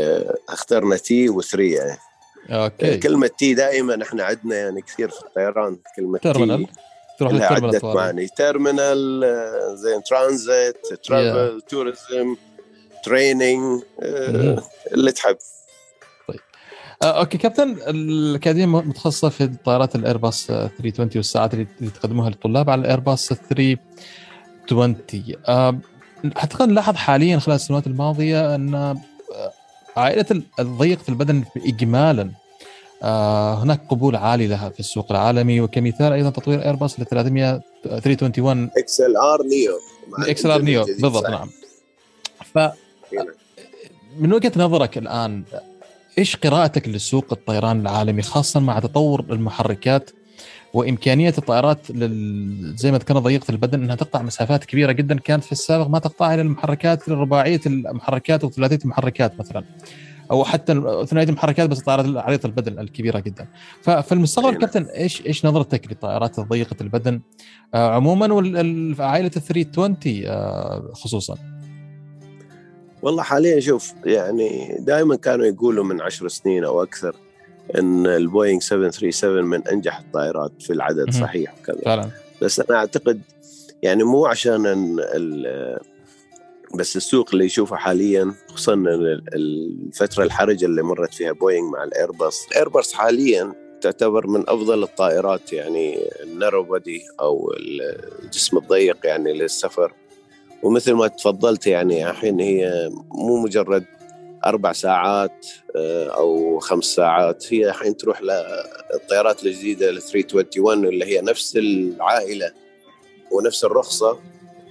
اخترنا 0.48 0.96
T3 0.96 1.58
يعني. 1.58 1.98
Okay. 2.50 2.96
كلمة 2.96 3.26
T 3.26 3.54
دائما 3.54 4.02
إحنا 4.02 4.24
عندنا 4.24 4.56
يعني 4.56 4.82
كثير 4.82 5.08
في 5.08 5.22
الطيران 5.22 5.78
كلمة 5.96 6.18
terminal 6.18 6.66
تروح 7.18 7.32
لل 7.32 7.42
terminal 7.42 7.80
معاني 7.84 8.26
terminal 8.26 9.24
آه، 9.24 9.74
زي 9.74 10.00
transit 10.00 10.76
travel 11.04 11.60
tourism 11.60 12.36
training 13.04 13.82
اللي 14.92 15.12
تحب. 15.12 15.36
آه، 15.36 15.61
Okay 17.02 17.38
كابتن 17.38 17.76
الأكاديمية 17.88 18.80
متخصصة 18.80 19.28
في 19.28 19.46
طائرات 19.64 19.94
الايرباص 19.94 20.46
320 20.46 21.10
والساعات 21.16 21.54
اللي 21.54 21.66
تقدموها 21.94 22.30
للطلاب 22.30 22.70
على 22.70 22.80
الايرباص 22.80 23.28
320 23.28 24.96
آه، 25.48 25.78
أعتقد 26.36 26.68
نلاحظ 26.68 26.94
حاليا 26.94 27.38
خلال 27.38 27.56
السنوات 27.56 27.86
الماضية 27.86 28.54
أن 28.54 28.74
آه، 28.74 28.96
عائلة 29.96 30.42
ضيقه 30.60 31.02
البدن 31.08 31.44
اجمالا 31.56 32.30
هناك 33.62 33.80
قبول 33.88 34.16
عالي 34.16 34.46
لها 34.46 34.68
في 34.68 34.80
السوق 34.80 35.12
العالمي. 35.12 35.60
وكمثال 35.60 36.12
أيضا 36.12 36.30
تطوير 36.30 36.64
ايرباص 36.64 37.00
ل 37.00 37.60
321 37.84 38.70
XLR 38.76 39.42
neo. 39.42 39.78
XLR 40.30 40.62
neo 40.62 40.84
بالضبط 40.84 41.30
نعم. 41.30 41.48
ف 42.54 42.58
من 44.18 44.32
وجهة 44.32 44.52
نظرك 44.56 44.98
الآن 44.98 45.44
إيش 46.18 46.36
قراءتك 46.36 46.88
لسوق 46.88 47.26
الطيران 47.32 47.80
العالمي 47.80 48.22
خاصه 48.22 48.60
مع 48.60 48.78
تطور 48.78 49.24
المحركات 49.30 50.10
وإمكانية 50.74 51.34
الطائرات 51.38 51.90
لل... 51.90 52.74
زي 52.76 52.92
ما 52.92 52.98
ذكرنا 52.98 53.20
ضيقة 53.20 53.50
البدن 53.50 53.82
إنها 53.82 53.96
تقطع 53.96 54.22
مسافات 54.22 54.64
كبيرة 54.64 54.92
جدا. 54.92 55.18
كانت 55.18 55.44
في 55.44 55.52
السابق 55.52 55.86
ما 55.86 55.98
تقطعها 55.98 56.34
إلى 56.34 56.42
المحركات 56.42 57.08
الرباعيه 57.08 57.60
المحركات 57.66 58.44
وثلاثيه 58.44 58.78
المحركات 58.84 59.38
مثلا 59.38 59.64
أو 60.30 60.44
حتى 60.44 61.04
ثنائية 61.06 61.28
المحركات 61.28 61.70
بس 61.70 61.78
الطائرات 61.78 62.16
عريضة 62.16 62.48
البدن 62.48 62.78
الكبيرة 62.78 63.18
جدا. 63.18 63.48
ففي 63.82 64.12
المستقبل 64.12 64.56
كابتن 64.56 64.84
إيش 64.84 65.26
إيش 65.26 65.46
نظرتك 65.46 65.86
للطائرات 65.88 66.40
ضيقة 66.40 66.76
البدن؟ 66.80 67.20
آه 67.74 67.94
عموما 67.94 68.32
وعائله 68.32 69.26
ال 69.26 69.42
320 69.42 69.96
آه 70.26 70.90
خصوصا. 70.94 71.36
والله 73.02 73.22
حاليا 73.22 73.60
شوف 73.60 73.92
يعني 74.04 74.76
دائما 74.78 75.16
كانوا 75.16 75.46
يقولوا 75.46 75.84
من 75.84 76.00
عشر 76.00 76.28
سنين 76.28 76.64
أو 76.64 76.82
أكثر 76.82 77.16
إن 77.78 78.06
البوينغ 78.06 78.60
737 78.60 79.44
من 79.44 79.68
أنجح 79.68 79.98
الطائرات 79.98 80.52
في 80.60 80.72
العدد 80.72 81.10
صحيح 81.10 81.54
كذا 81.66 81.80
فعلا. 81.84 82.10
بس 82.42 82.60
أنا 82.60 82.78
أعتقد 82.78 83.20
يعني 83.82 84.04
مو 84.04 84.26
عشان 84.26 84.96
بس 86.74 86.96
السوق 86.96 87.30
اللي 87.32 87.44
يشوفه 87.44 87.76
حاليا 87.76 88.34
خصوصا 88.48 88.74
الفترة 89.34 90.24
الحرجة 90.24 90.64
اللي 90.64 90.82
مرت 90.82 91.14
فيها 91.14 91.32
بوينغ 91.32 91.70
مع 91.70 91.84
الأيرباص. 91.84 92.46
الأيرباص 92.50 92.92
حاليا 92.92 93.52
تعتبر 93.80 94.26
من 94.26 94.44
أفضل 94.48 94.82
الطائرات 94.82 95.52
يعني 95.52 95.98
ال 96.22 96.28
narrow 96.28 96.62
body 96.62 97.02
أو 97.20 97.52
الجسم 98.22 98.56
الضيق 98.56 98.96
يعني 99.04 99.32
للسفر. 99.32 99.92
ومثل 100.62 100.92
ما 100.92 101.08
تفضلت 101.08 101.66
يعني 101.66 102.10
الحين 102.10 102.40
هي 102.40 102.90
مو 103.10 103.36
مجرد 103.36 103.84
أربع 104.46 104.72
ساعات 104.72 105.46
آه، 105.76 106.06
أو 106.06 106.58
خمس 106.58 106.84
ساعات 106.84 107.52
هي 107.52 107.68
الحين 107.68 107.96
تروح 107.96 108.22
للطيارات 108.22 109.44
الجديدة 109.44 109.90
ال 109.90 110.02
321 110.02 110.84
اللي 110.84 111.04
هي 111.04 111.20
نفس 111.20 111.56
العائلة 111.56 112.52
ونفس 113.32 113.64
الرخصة 113.64 114.18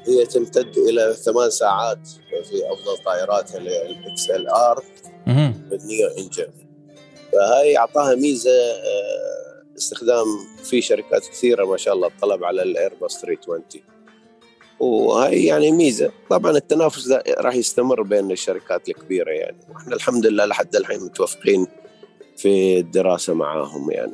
هي 0.08 0.25
تمتد 0.25 0.77
إلى 0.77 1.13
ثمان 1.13 1.49
ساعات 1.49 2.08
في 2.49 2.73
أفضل 2.73 3.04
طائراتها 3.06 3.58
ال 3.58 4.30
XLR 4.30 4.48
بال 4.48 4.84
neo 5.70 6.08
engine 6.17 6.48
فهي 7.32 7.77
أعطاها 7.77 8.15
ميزة 8.15 8.51
آه، 8.51 9.77
استخدام 9.77 10.25
في 10.63 10.82
شركات 10.82 11.27
كثيرة 11.27 11.65
ما 11.65 11.77
شاء 11.77 11.93
الله 11.93 12.08
الطلب 12.08 12.43
على 12.43 12.63
الايرباص 12.63 13.21
320 13.21 13.90
وهي 14.80 15.46
يعني 15.46 15.72
ميزة. 15.72 16.12
طبعا 16.30 16.52
التنافس 16.52 17.12
راح 17.40 17.56
يستمر 17.56 18.02
بين 18.02 18.32
الشركات 18.32 18.90
الكبيرة 18.90 19.30
يعني. 19.32 19.58
وإحنا 19.74 19.96
الحمد 19.96 20.26
لله 20.26 20.46
لحد 20.46 20.76
الحين 20.76 21.00
متوفقين 21.00 21.68
في 22.38 22.80
الدراسة 22.80 23.34
معاهم 23.34 23.92
يعني. 23.92 24.14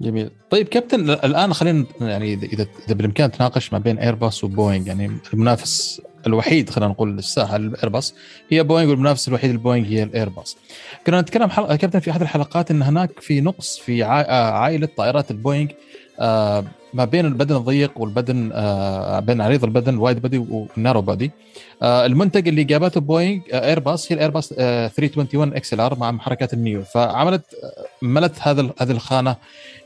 جميل. 0.00 0.30
طيب 0.50 0.68
كابتن 0.68 1.10
الآن 1.10 1.54
خلينا 1.54 1.86
يعني 2.00 2.34
إذا 2.34 2.66
إذا 2.86 2.94
بالإمكان 2.94 3.30
تناقش 3.30 3.72
ما 3.72 3.78
بين 3.78 3.98
ايرباص 3.98 4.44
وبوينغ. 4.44 4.86
يعني 4.86 5.10
المنافس 5.34 6.02
الوحيد 6.26 6.70
خلينا 6.70 6.90
نقول 6.90 7.16
للساحه 7.16 7.56
الايرباص 7.56 8.14
هي 8.48 8.62
بوينغ 8.62 8.90
والمنافس 8.90 9.28
الوحيد 9.28 9.50
للبوينغ 9.50 9.86
هي 9.86 10.02
الايرباص. 10.02 10.56
كنا 11.06 11.20
نتكلم 11.20 11.50
حلقه 11.50 11.76
كابتن 11.76 11.98
في 11.98 12.10
أحد 12.10 12.22
الحلقات 12.22 12.70
إن 12.70 12.82
هناك 12.82 13.20
في 13.20 13.40
نقص 13.40 13.78
في 13.78 14.02
عائلة 14.02 14.88
طائرات 14.96 15.30
البوينغ 15.30 15.70
آه 15.70 15.74
ما 16.94 17.04
بين 17.04 17.26
البدن 17.26 17.56
الضيق 17.56 17.92
والبدن 17.96 18.50
آه 18.52 19.20
بين 19.20 19.40
عريض 19.40 19.64
البدن 19.64 19.94
ال 19.94 20.00
wide 20.00 20.22
body 20.22 20.38
وال 20.38 20.53
narrow 20.53 21.00
body 21.00 21.30
آه 21.82 22.06
المنتج 22.06 22.48
اللي 22.48 22.64
جابته 22.64 23.00
بوينغ 23.00 23.40
آه 23.52 23.68
ايرباص 23.68 24.12
هي 24.12 24.16
الايرباص 24.16 24.52
آه 24.58 24.88
321 24.88 25.54
XLR 25.54 25.98
مع 25.98 26.10
محركات 26.10 26.54
ال 26.54 26.60
neo. 26.60 26.82
فعملت 26.82 27.44
آه، 27.54 28.04
ملت 28.04 28.34
هذا 28.40 28.70
هذه 28.80 28.90
الخانة 28.90 29.36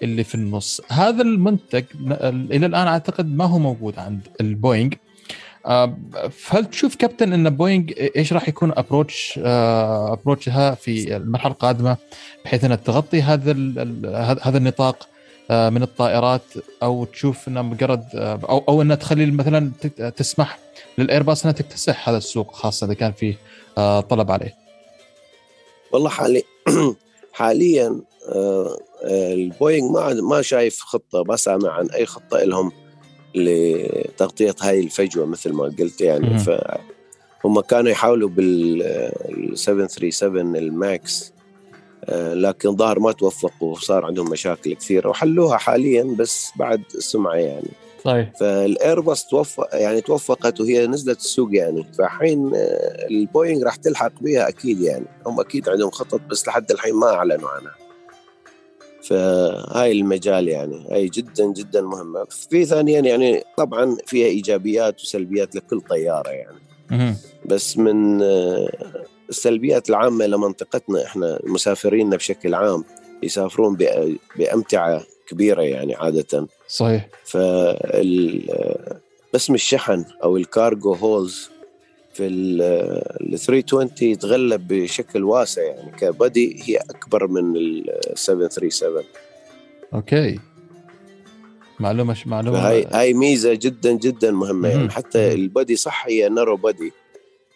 اللي 0.03 0.25
في 0.25 0.35
النص. 0.35 0.81
هذا 0.89 1.23
المنتج 1.23 1.85
إلى 2.51 2.67
الآن 2.67 2.87
أعتقد 2.87 3.35
ما 3.35 3.45
هو 3.45 3.59
موجود 3.59 3.99
عند 3.99 4.21
البوينغ. 4.41 4.91
آه، 5.67 5.97
هل 6.51 6.65
تشوف 6.65 6.95
كابتن 6.95 7.33
إن 7.33 7.51
بوينغ 7.51 7.85
إيش 8.17 8.33
راح 8.33 8.49
يكون 8.49 8.73
approach 8.77 9.41
ال 9.43 9.56
approach 9.56 10.62
ها 10.62 10.75
في 10.75 11.17
المرحلة 11.17 11.53
القادمة 11.53 11.97
بحيث 12.45 12.65
إنها 12.65 12.77
تغطي 12.77 13.23
هذا 13.23 13.53
هذا 14.43 14.59
النطاق؟ 14.59 14.97
آه، 15.03 15.14
من 15.51 15.83
الطائرات 15.83 16.43
أو 16.83 17.05
تشوف 17.05 17.49
إنها 17.49 17.63
مجرد 17.63 18.05
آه، 18.15 18.41
أو 18.49 18.65
أو 18.69 18.83
إنها 18.83 18.97
تخلي 18.97 19.27
مثلا 19.27 19.73
تسمح 20.17 20.59
للإيرباص 20.99 21.45
إنها 21.45 21.55
تكتسح 21.55 22.09
هذا 22.09 22.19
السوق 22.19 22.53
خاصة 22.53 22.87
إذا 22.87 22.95
كان 22.95 23.13
فيه 23.13 23.39
آه، 23.79 24.01
طلب 24.01 24.31
عليه. 24.31 24.55
والله 25.93 26.09
حالي 26.09 26.43
حاليا 27.33 28.01
البوينغ 29.05 29.93
ما 29.93 30.15
ما 30.15 30.43
شايف 30.43 30.81
خطة 30.81 31.25
ما 31.25 31.37
سامع 31.37 31.71
عن 31.71 31.91
أي 31.91 32.07
خطة 32.07 32.39
لهم 32.39 32.73
لتغطية 33.35 34.55
هاي 34.61 34.81
الفجوة 34.81 35.27
مثل 35.27 35.53
ما 35.53 35.65
قلت 35.65 36.01
يعني 36.01 36.39
فهم 36.39 37.61
كانوا 37.61 37.91
يحاولوا 37.91 38.29
بال 38.29 39.59
737 39.59 40.57
ال 40.57 40.75
MAX 40.75 41.29
آه، 41.29 41.34
لكن 42.35 42.77
ظهر 42.77 42.99
ما 42.99 43.13
توفقوا 43.13 43.73
وصار 43.73 44.05
عندهم 44.05 44.31
مشاكل 44.31 44.75
كثيرة 44.75 45.09
وحلوها 45.09 45.57
حاليا 45.57 46.05
بس 46.19 46.51
بعد 46.57 46.83
السمعه 46.95 47.35
يعني. 47.35 47.71
صحيح 48.05 48.33
فالايرباص 48.41 49.27
توفق 49.27 49.69
يعني 49.73 50.01
توفقت 50.01 50.61
وهي 50.61 50.87
نزلت 50.87 51.19
السوق 51.19 51.49
يعني. 51.53 51.87
فحين 51.99 52.55
آه، 52.55 53.07
البوينغ 53.11 53.65
راح 53.65 53.77
تلحق 53.77 54.13
بها 54.21 54.49
أكيد 54.49 54.81
يعني. 54.81 55.07
هم 55.27 55.41
أكيد 55.41 55.69
عندهم 55.69 55.91
خطط 55.91 56.21
بس 56.31 56.49
لحد 56.49 56.71
الحين 56.71 56.95
ما 56.95 57.07
أعلنوا 57.07 57.49
عنها. 57.49 57.75
فهاي 59.03 59.93
المجال 59.93 60.49
يعني. 60.49 60.87
هاي 60.91 61.09
جدا 61.09 61.45
جدا 61.45 61.83
مهمة. 61.83 62.25
في 62.25 62.65
ثانيا 62.65 63.01
يعني 63.01 63.45
طبعا 63.57 63.97
فيها 64.07 64.27
إيجابيات 64.27 65.01
وسلبيات 65.01 65.55
لكل 65.55 65.81
طيارة 65.81 66.31
يعني. 66.31 67.17
بس 67.47 67.79
من 67.79 68.23
آه، 68.23 68.69
السلبيات 69.35 69.91
العامة 69.91 70.27
لمنطقتنا 70.27 71.05
إحنا 71.05 71.39
مسافريننا 71.45 72.17
بشكل 72.17 72.55
عام 72.55 72.85
يسافرون 73.23 73.77
بأمتعة 74.37 75.03
كبيرة 75.29 75.63
يعني 75.63 75.95
عادة. 75.95 76.47
صحيح. 76.69 77.09
باسم 79.33 79.55
الشحن 79.55 80.05
أو 80.23 80.37
ال 80.37 80.46
cargo 80.46 80.95
holds 80.95 81.51
في 82.15 82.27
ال 82.27 83.39
320 83.39 83.91
يتغلب 84.11 84.69
بشكل 84.69 85.25
واسع 85.25 85.63
يعني 85.63 85.91
ك 85.99 86.12
body 86.12 86.63
هي 86.63 86.77
أكبر 86.77 87.27
من 87.27 87.57
ال 87.57 88.01
737 88.15 89.05
Okay. 89.95 90.39
معلومة 91.81 92.17
معلومة 92.27 92.59
هاي 92.59 92.87
هاي 92.93 93.15
ميزة 93.15 93.55
جدا 93.55 93.93
جدا 93.93 94.31
مهمة 94.31 94.69
يعني. 94.69 94.91
حتى 94.91 95.33
ال 95.33 95.41
body 95.41 95.77
صح 95.77 96.07
هي 96.07 96.29
narrow 96.29 96.57
body 96.57 96.93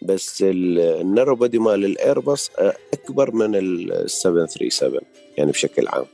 بس 0.03 0.45
ال 0.47 0.59
narrow 0.59 1.35
body 1.35 1.59
مال 1.59 1.85
الايرباص 1.85 2.51
أكبر 2.93 3.35
من 3.35 3.55
ال 3.55 4.11
737 4.11 5.01
يعني 5.39 5.51
بشكل 5.51 5.89
عام. 5.89 6.05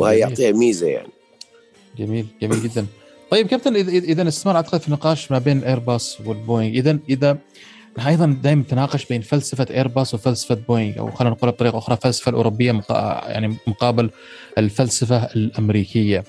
وهي 0.00 0.18
يعطيها 0.18 0.52
ميزة 0.52 0.86
يعني. 0.86 1.08
جميل 1.98 2.26
جميل 2.42 2.62
جدا. 2.62 2.86
طيب 3.30 3.46
كابتن 3.46 3.76
إذا 3.76 4.28
استمر 4.28 4.56
أعتقد 4.56 4.80
في 4.80 4.90
نقاش 4.90 5.30
ما 5.30 5.38
بين 5.38 5.64
ايرباص 5.64 6.20
والبوينغ. 6.26 6.74
اذا 6.74 6.98
إذا 7.08 7.38
أيضا 7.98 8.38
دائما 8.42 8.62
تناقش 8.68 9.04
بين 9.04 9.20
فلسفة 9.20 9.66
إيرباص 9.70 10.14
وفلسفة 10.14 10.54
بوينغ 10.54 10.98
أو 10.98 11.10
خلينا 11.10 11.34
نقول 11.34 11.50
بطريقة 11.50 11.78
أخرى 11.78 11.96
الفلسفه 11.96 12.30
الأوروبية 12.30 12.82
يعني 12.90 13.56
مقابل 13.66 14.10
الفلسفة 14.58 15.24
الأمريكية. 15.24 16.24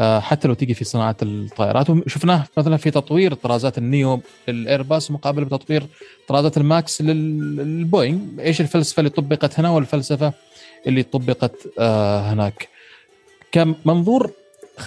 آه، 0.00 0.20
حتى 0.20 0.48
لو 0.48 0.54
تيجي 0.54 0.74
في 0.74 0.84
صناعة 0.84 1.16
الطائرات 1.22 1.90
وشفناه 1.90 2.44
مثلا 2.56 2.76
في 2.76 2.90
تطوير 2.90 3.34
طرازات 3.34 3.78
ال 3.78 3.89
neo 3.89 4.20
الايرباص 4.48 5.10
مقابل 5.10 5.44
بتطوير 5.44 5.86
طرازات 6.28 6.56
ال 6.56 6.68
MAX 6.68 7.02
للبوينغ. 7.02 8.18
إيش 8.40 8.60
الفلسفة 8.60 9.00
اللي 9.00 9.10
طبقت 9.10 9.58
هنا 9.58 9.70
والفلسفة 9.70 10.32
اللي 10.86 11.02
طبقت 11.02 11.68
آه، 11.78 12.32
هناك؟ 12.32 12.68
كمنظور 13.52 14.30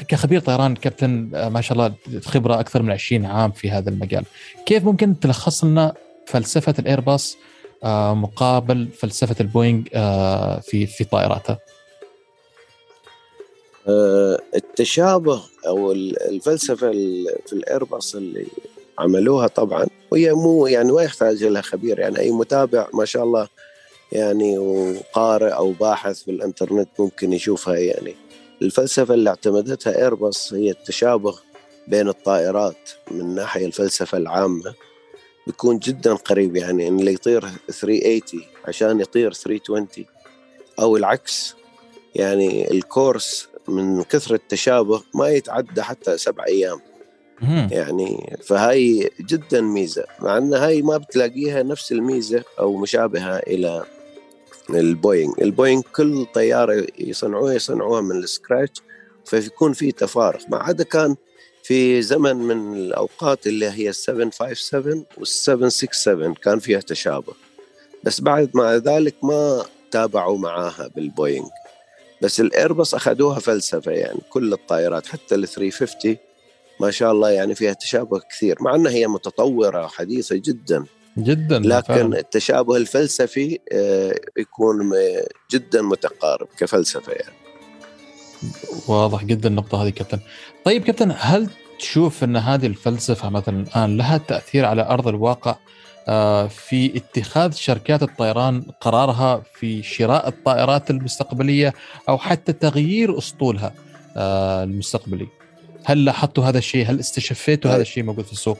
كخبير 0.07 0.39
طيران 0.39 0.75
كابتن 0.75 1.31
آه، 1.35 1.49
ما 1.49 1.61
شاء 1.61 1.73
الله 1.77 1.93
خبرة 2.25 2.59
أكثر 2.59 2.81
من 2.81 2.91
20 2.91 3.25
عام 3.25 3.51
في 3.51 3.71
هذا 3.71 3.89
المجال. 3.89 4.25
كيف 4.65 4.85
ممكن 4.85 5.19
تلخص 5.19 5.63
لنا 5.63 5.93
فلسفة 6.31 6.73
الايرباص 6.79 7.37
مقابل 8.13 8.87
فلسفة 8.99 9.35
البوينغ 9.39 9.83
في 10.61 10.85
في 10.85 11.03
طائراته. 11.03 11.57
التشابه 14.55 15.43
أو 15.67 15.91
الفلسفة 15.91 16.91
في 17.45 17.53
الايرباص 17.53 18.15
اللي 18.15 18.45
عملوها 18.99 19.47
طبعا 19.47 19.87
وهي 20.11 20.33
مو 20.33 20.67
يعني 20.67 20.91
ما 20.91 21.03
يحتاج 21.03 21.43
لها 21.43 21.61
خبير 21.61 21.99
يعني 21.99 22.19
أي 22.19 22.31
متابع 22.31 22.87
ما 22.93 23.05
شاء 23.05 23.23
الله 23.23 23.47
يعني 24.11 24.57
وقارئ 24.57 25.49
أو 25.49 25.71
باحث 25.71 26.23
في 26.23 26.31
الإنترنت 26.31 26.89
ممكن 26.99 27.33
يشوفها 27.33 27.75
يعني. 27.75 28.15
الفلسفة 28.61 29.13
اللي 29.13 29.29
اعتمدتها 29.29 29.97
ايرباص 29.97 30.53
هي 30.53 30.71
التشابه 30.71 31.35
بين 31.87 32.09
الطائرات 32.09 32.89
من 33.11 33.35
ناحية 33.35 33.65
الفلسفة 33.65 34.17
العامة. 34.17 34.73
بيكون 35.47 35.79
جدا 35.79 36.13
قريب 36.13 36.55
يعني 36.55 36.87
إن 36.87 36.99
اللي 36.99 37.13
يطير 37.13 37.41
380 37.41 38.21
عشان 38.65 39.01
يطير 39.01 39.33
320 39.33 40.05
أو 40.79 40.97
العكس. 40.97 41.55
يعني 42.15 42.71
ال 42.71 42.82
course 42.82 43.47
من 43.67 44.03
كثرة 44.03 44.35
التشابه 44.35 45.03
ما 45.15 45.29
يتعدى 45.29 45.81
حتى 45.81 46.17
سبع 46.17 46.45
أيام. 46.45 46.79
يعني 47.71 48.37
فهاي 48.43 49.09
جدا 49.21 49.61
ميزة 49.61 50.05
مع 50.19 50.37
أن 50.37 50.53
هاي 50.53 50.81
ما 50.81 50.97
بتلاقيها 50.97 51.63
نفس 51.63 51.91
الميزة 51.91 52.43
أو 52.59 52.77
مشابهة 52.77 53.37
إلى 53.37 53.85
البوينغ. 54.69 55.33
البوينغ 55.41 55.81
كل 55.95 56.25
طيارة 56.33 56.87
يصنعوها 56.99 57.53
يصنعوها 57.53 58.01
من 58.01 58.17
ال 58.17 58.25
scratch 58.25 58.81
فيكون 59.25 59.73
في 59.73 59.91
تفارق. 59.91 60.49
ما 60.49 60.57
عدا 60.57 60.83
كان 60.83 61.15
في 61.71 62.01
زمن 62.01 62.35
من 62.35 62.77
الأوقات 62.77 63.47
اللي 63.47 63.69
هي 63.69 63.89
ال 63.89 63.95
757 63.95 65.05
وال 65.17 65.27
767 65.27 66.33
كان 66.33 66.59
فيها 66.59 66.79
تشابه. 66.79 67.33
بس 68.03 68.21
بعد 68.21 68.49
مع 68.53 68.75
ذلك 68.75 69.15
ما 69.23 69.65
تابعوا 69.91 70.37
معاها 70.37 70.89
بالبوينغ. 70.95 71.47
بس 72.21 72.39
الأيرباص 72.39 72.95
أخذوها 72.95 73.39
فلسفة 73.39 73.91
يعني 73.91 74.19
كل 74.29 74.53
الطائرات 74.53 75.07
حتى 75.07 75.35
ال 75.35 75.47
350 75.47 76.17
ما 76.79 76.91
شاء 76.91 77.11
الله 77.11 77.29
يعني 77.29 77.55
فيها 77.55 77.73
تشابه 77.73 78.19
كثير 78.19 78.57
مع 78.61 78.75
إنها 78.75 78.91
هي 78.91 79.07
متطورة 79.07 79.85
وحديثة 79.85 80.35
جدا. 80.35 80.85
جدا 81.17 81.59
لكن 81.59 81.93
فعلا. 81.93 82.19
التشابه 82.19 82.75
الفلسفي 82.75 83.59
آه، 83.71 84.19
يكون 84.37 84.91
جدا 85.51 85.81
متقارب 85.81 86.47
كفلسفة 86.57 87.13
يعني. 87.13 87.35
واضح 88.87 89.23
جدا 89.23 89.49
النقطة 89.49 89.83
هذه 89.83 89.89
كابتن. 89.89 90.19
طيب 90.65 90.83
كابتن 90.83 91.13
هل 91.17 91.49
تشوف 91.81 92.23
أن 92.23 92.37
هذه 92.37 92.67
الفلسفة 92.67 93.29
مثلا 93.29 93.63
الآن 93.63 93.97
لها 93.97 94.17
تأثير 94.17 94.65
على 94.65 94.81
أرض 94.81 95.07
الواقع 95.07 95.55
آه، 96.07 96.47
في 96.47 96.97
اتخاذ 96.97 97.51
شركات 97.51 98.03
الطيران 98.03 98.61
قرارها 98.81 99.43
في 99.53 99.83
شراء 99.83 100.27
الطائرات 100.27 100.89
المستقبلية 100.89 101.73
أو 102.09 102.17
حتى 102.17 102.53
تغيير 102.53 103.17
أسطولها 103.17 103.73
آه، 104.17 104.63
المستقبلي. 104.63 105.27
هل 105.83 106.05
لاحظتوا 106.05 106.43
هذا 106.43 106.57
الشيء؟ 106.57 106.85
هل 106.85 106.99
استشفيتوا 106.99 107.71
هذا 107.71 107.81
الشيء 107.81 108.03
موجود 108.03 108.25
في 108.25 108.31
السوق؟ 108.31 108.57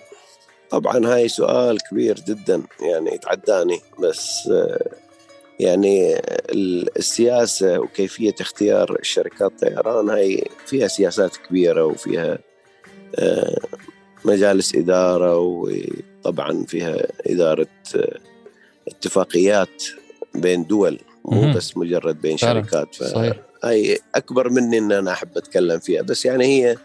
طبعا 0.70 1.08
هاي 1.08 1.28
سؤال 1.28 1.78
كبير 1.92 2.16
جدا 2.28 2.64
يعني 2.82 3.16
يتعداني 3.16 3.80
بس 4.00 4.48
آه، 4.52 4.90
يعني 5.60 6.22
السياسة 6.98 7.80
وكيفية 7.80 8.36
اختيار 8.42 8.98
شركات 9.02 9.52
الطيران 9.52 10.10
هاي 10.10 10.44
فيها 10.66 10.88
سياسات 10.88 11.38
كبيرة 11.38 11.86
وفيها 11.86 12.38
مجالس 14.26 14.76
إدارة 14.76 15.38
وطبعا 15.38 16.66
فيها 16.66 17.08
إدارة 17.28 17.68
اتفاقيات 18.88 19.84
بين 20.36 20.64
دول 20.64 21.00
مو 21.26 21.54
بس 21.54 21.78
مجرد 21.78 22.22
بين 22.22 22.38
شركات. 22.38 22.96
فهي 22.96 23.98
أكبر 24.16 24.50
مني 24.50 24.78
أن 24.78 24.92
أنا 24.92 25.12
أحب 25.12 25.38
أتكلم 25.38 25.80
فيها. 25.80 26.02
بس 26.02 26.26
يعني 26.26 26.46
هي 26.46 26.78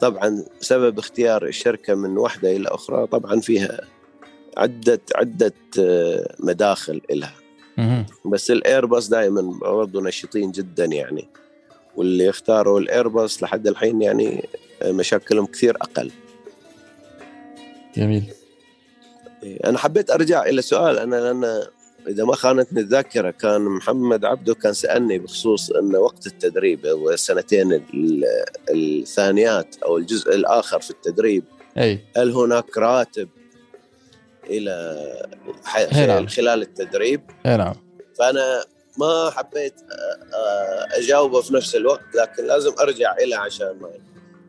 طبعا 0.00 0.44
سبب 0.60 0.98
اختيار 0.98 1.46
الشركة 1.46 1.94
من 1.94 2.18
واحدة 2.18 2.56
إلى 2.56 2.68
أخرى 2.68 3.06
طبعا 3.06 3.40
فيها 3.40 3.80
عدة 4.56 5.00
عدة 5.14 5.52
مداخل 6.38 7.00
إلها. 7.10 7.34
بس 8.24 8.50
الايرباص 8.50 9.08
دائما 9.08 9.42
برضه 9.60 10.02
نشيطين 10.02 10.50
جدا 10.50 10.84
يعني 10.84 11.28
واللي 11.96 12.30
اختاروا 12.30 12.80
الايرباص 12.80 13.42
لحد 13.42 13.66
الحين 13.66 14.02
يعني 14.02 14.48
مشاكلهم 14.84 15.46
كثير 15.46 15.76
أقل 15.76 16.10
جميل 17.96 18.32
أنا 19.64 19.78
حبيت 19.78 20.10
أرجع 20.10 20.42
إلى 20.42 20.62
سؤال 20.62 20.98
أنا 20.98 21.16
لأن 21.16 21.66
إذا 22.08 22.24
ما 22.24 22.34
خانتني 22.34 22.80
الذاكرة 22.80 23.30
كان 23.30 23.60
محمد 23.60 24.24
عبده 24.24 24.54
كان 24.54 24.72
سألني 24.72 25.18
بخصوص 25.18 25.70
إن 25.70 25.96
وقت 25.96 26.26
التدريب 26.26 26.86
أو 26.86 27.10
السنتين 27.10 27.82
الثانيات 28.70 29.76
أو 29.84 29.96
الجزء 29.96 30.34
الآخر 30.34 30.80
في 30.80 30.90
التدريب 30.90 31.44
أي. 31.78 32.00
هل 32.16 32.30
هناك 32.30 32.78
راتب 32.78 33.28
إلى 34.50 34.96
نعم. 35.92 36.26
خلال 36.26 36.62
التدريب؟ 36.62 37.20
أي 37.46 37.56
نعم 37.56 37.74
فأنا 38.18 38.64
ما 38.98 39.30
حبيت 39.30 39.74
أجاوبه 40.92 41.40
في 41.40 41.54
نفس 41.54 41.76
الوقت 41.76 42.14
لكن 42.14 42.46
لازم 42.46 42.72
أرجع 42.80 43.16
إلى 43.16 43.34
عشان 43.34 43.76
ما 43.80 43.90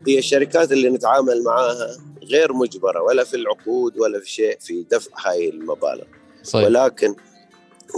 هي 0.06 0.18
الشركات 0.18 0.72
اللي 0.72 0.90
نتعامل 0.90 1.44
معاها 1.44 1.96
غير 2.22 2.52
مجبرة 2.52 3.02
ولا 3.02 3.24
في 3.24 3.36
العقود 3.36 3.98
ولا 3.98 4.20
في 4.20 4.30
شيء 4.30 4.58
في 4.60 4.82
دفع 4.90 5.10
هاي 5.26 5.48
المبالغ. 5.48 6.04
صحيح. 6.42 6.64
ولكن 6.64 7.14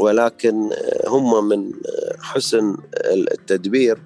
ولكن 0.01 0.71
هم 1.07 1.49
من 1.49 1.73
حسن 2.21 2.77
التدبير 3.05 4.03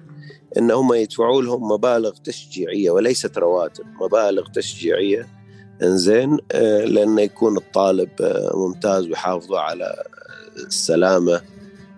إن 0.57 0.71
هم 0.71 0.93
يدفعوا 0.93 1.41
لهم 1.41 1.71
مبالغ 1.71 2.11
تشجيعية 2.23 2.91
وليست 2.91 3.37
رواتب 3.37 3.85
مبالغ 4.01 4.47
تشجيعية. 4.53 5.27
إنزين 5.83 6.37
لأنه 6.85 7.21
يكون 7.21 7.57
الطالب 7.57 8.09
ممتاز 8.53 9.07
ويحافظوا 9.07 9.59
على 9.59 10.03
السلامة 10.55 11.41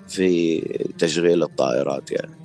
في 0.08 0.60
تشغيل 1.00 1.44
الطائرات 1.44 2.12
يعني. 2.12 2.37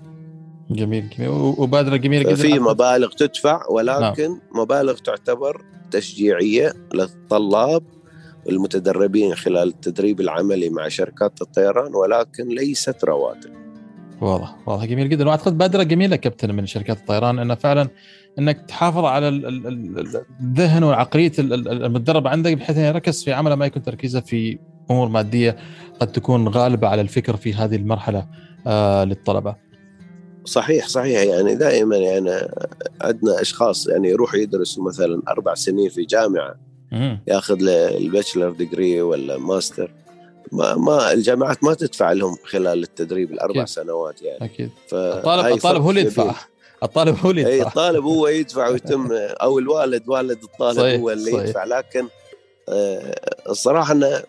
جميل 0.73 1.09
جميل 1.19 1.29
وبادرة 1.31 1.97
جميلة 1.97 2.23
جدا 2.23 2.35
في 2.35 2.59
مبالغ 2.59 3.09
تدفع 3.09 3.67
ولكن 3.71 4.29
نعم. 4.29 4.41
مبالغ 4.55 4.95
تعتبر 4.99 5.65
تشجيعية 5.91 6.73
للطلاب 6.95 7.83
المتدربين 8.49 9.35
خلال 9.35 9.69
التدريب 9.69 10.21
العملي 10.21 10.71
مع 10.71 10.89
شركات 10.89 11.43
الطيران 11.43 11.95
ولكن 11.95 12.49
ليست 12.49 13.05
رواتب. 13.05 13.51
واضح 14.21 14.57
واضح 14.67 14.85
جميل 14.85 15.09
جدا 15.09 15.29
وأعتقد 15.29 15.59
بادرة 15.59 15.83
جميلة 15.83 16.17
كابتن 16.17 16.55
من 16.55 16.67
شركات 16.67 16.99
الطيران 16.99 17.39
إنه 17.39 17.55
فعلا 17.55 17.89
إنك 18.39 18.65
تحافظ 18.69 19.05
على 19.05 19.29
الذهن 19.29 20.85
وعقليه 20.85 21.33
المتدرب 21.39 22.27
عندك 22.27 22.53
بحيث 22.53 22.77
إنه 22.77 22.87
يركز 22.87 23.25
في 23.25 23.33
عمله 23.33 23.55
ما 23.55 23.67
يكون 23.67 23.83
تركيزه 23.83 24.21
في 24.21 24.59
أمور 24.91 25.09
مادية 25.09 25.57
قد 26.01 26.13
تكون 26.13 26.49
غالبة 26.49 26.89
على 26.89 27.01
الفكر 27.01 27.37
في 27.37 27.55
هذه 27.55 27.77
المرحلة 27.77 28.27
آه 28.67 29.05
للطلبة. 29.05 29.57
صحيح 30.45 30.89
صحيح. 30.89 31.21
يعني 31.21 31.55
دائما 31.55 31.97
يعني 31.97 32.49
عندنا 33.01 33.41
أشخاص 33.41 33.87
يعني 33.89 34.09
يروحوا 34.09 34.39
يدرسوا 34.39 34.85
مثلا 34.85 35.23
أربع 35.29 35.55
سنين 35.55 35.89
في 35.89 36.05
جامعة 36.05 36.57
ياخذ 37.27 37.57
له 37.61 37.97
ال 37.97 38.03
bachelor 38.03 38.51
degree 38.51 39.03
ولا 39.03 39.39
ماستر 39.39 39.91
ما 40.53 40.75
ما 40.75 41.13
الجامعات 41.13 41.65
ما 41.65 41.75
تدفع 41.75 42.13
لهم 42.13 42.37
خلال 42.45 42.83
التدريب 42.83 43.33
الأربع 43.33 43.63
أكيد. 43.63 43.75
سنوات 43.75 44.23
يعني. 44.23 44.45
أكيد. 44.45 44.71
الطالب 44.93 45.55
الطالب 45.55 45.83
هو 45.83 45.91
اللي 45.91 46.01
يدفع. 46.01 46.35
الطالب 46.83 47.17
هو 47.25 47.31
اللي 47.31 47.43
يدفع. 47.43 47.69
الطالب 47.69 48.05
هو 48.05 48.29
يدفع 48.29 48.69
ويتم 48.69 49.09
أو 49.13 49.59
الوالد 49.59 50.03
والد 50.09 50.43
الطالب 50.43 50.79
صحيح. 50.79 51.01
هو 51.01 51.11
اللي 51.11 51.31
صحيح. 51.33 51.45
يدفع. 51.47 51.65
لكن 51.65 52.09
آه، 52.69 53.15
الصراحة 53.49 53.93
انه 53.93 54.23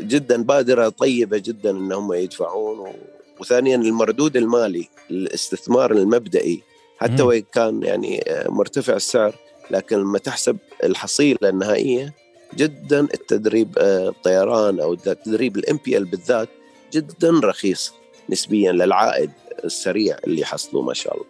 جدا 0.00 0.42
بادرة 0.42 0.88
طيبة 0.88 1.38
جدا 1.38 1.70
إن 1.70 1.92
هم 1.92 2.12
يدفعون 2.12 2.92
وثانيا 3.40 3.76
المردود 3.76 4.36
المالي. 4.36 4.88
الاستثمار 5.10 5.92
المبدئي 5.92 6.62
حتى 6.98 7.22
وإن 7.22 7.42
كان 7.52 7.82
يعني 7.82 8.22
آه، 8.30 8.50
مرتفع 8.50 8.96
السعر 8.96 9.34
لكن 9.70 9.96
لما 9.96 10.18
تحسب 10.18 10.56
الحصيلة 10.84 11.48
النهائية 11.48 12.14
جدا 12.56 13.00
التدريب 13.00 13.78
آه، 13.78 14.08
الطيران 14.08 14.80
أو 14.80 14.94
تدريب 14.94 15.56
ال 15.56 15.78
MPL 15.84 16.04
بالذات 16.04 16.48
جدا 16.92 17.40
رخيص 17.44 17.92
نسبيا 18.30 18.72
للعائد 18.72 19.30
السريع 19.64 20.16
اللي 20.26 20.40
يحصلوه 20.40 20.82
ما 20.82 20.94
شاء 20.94 21.14
الله. 21.14 21.26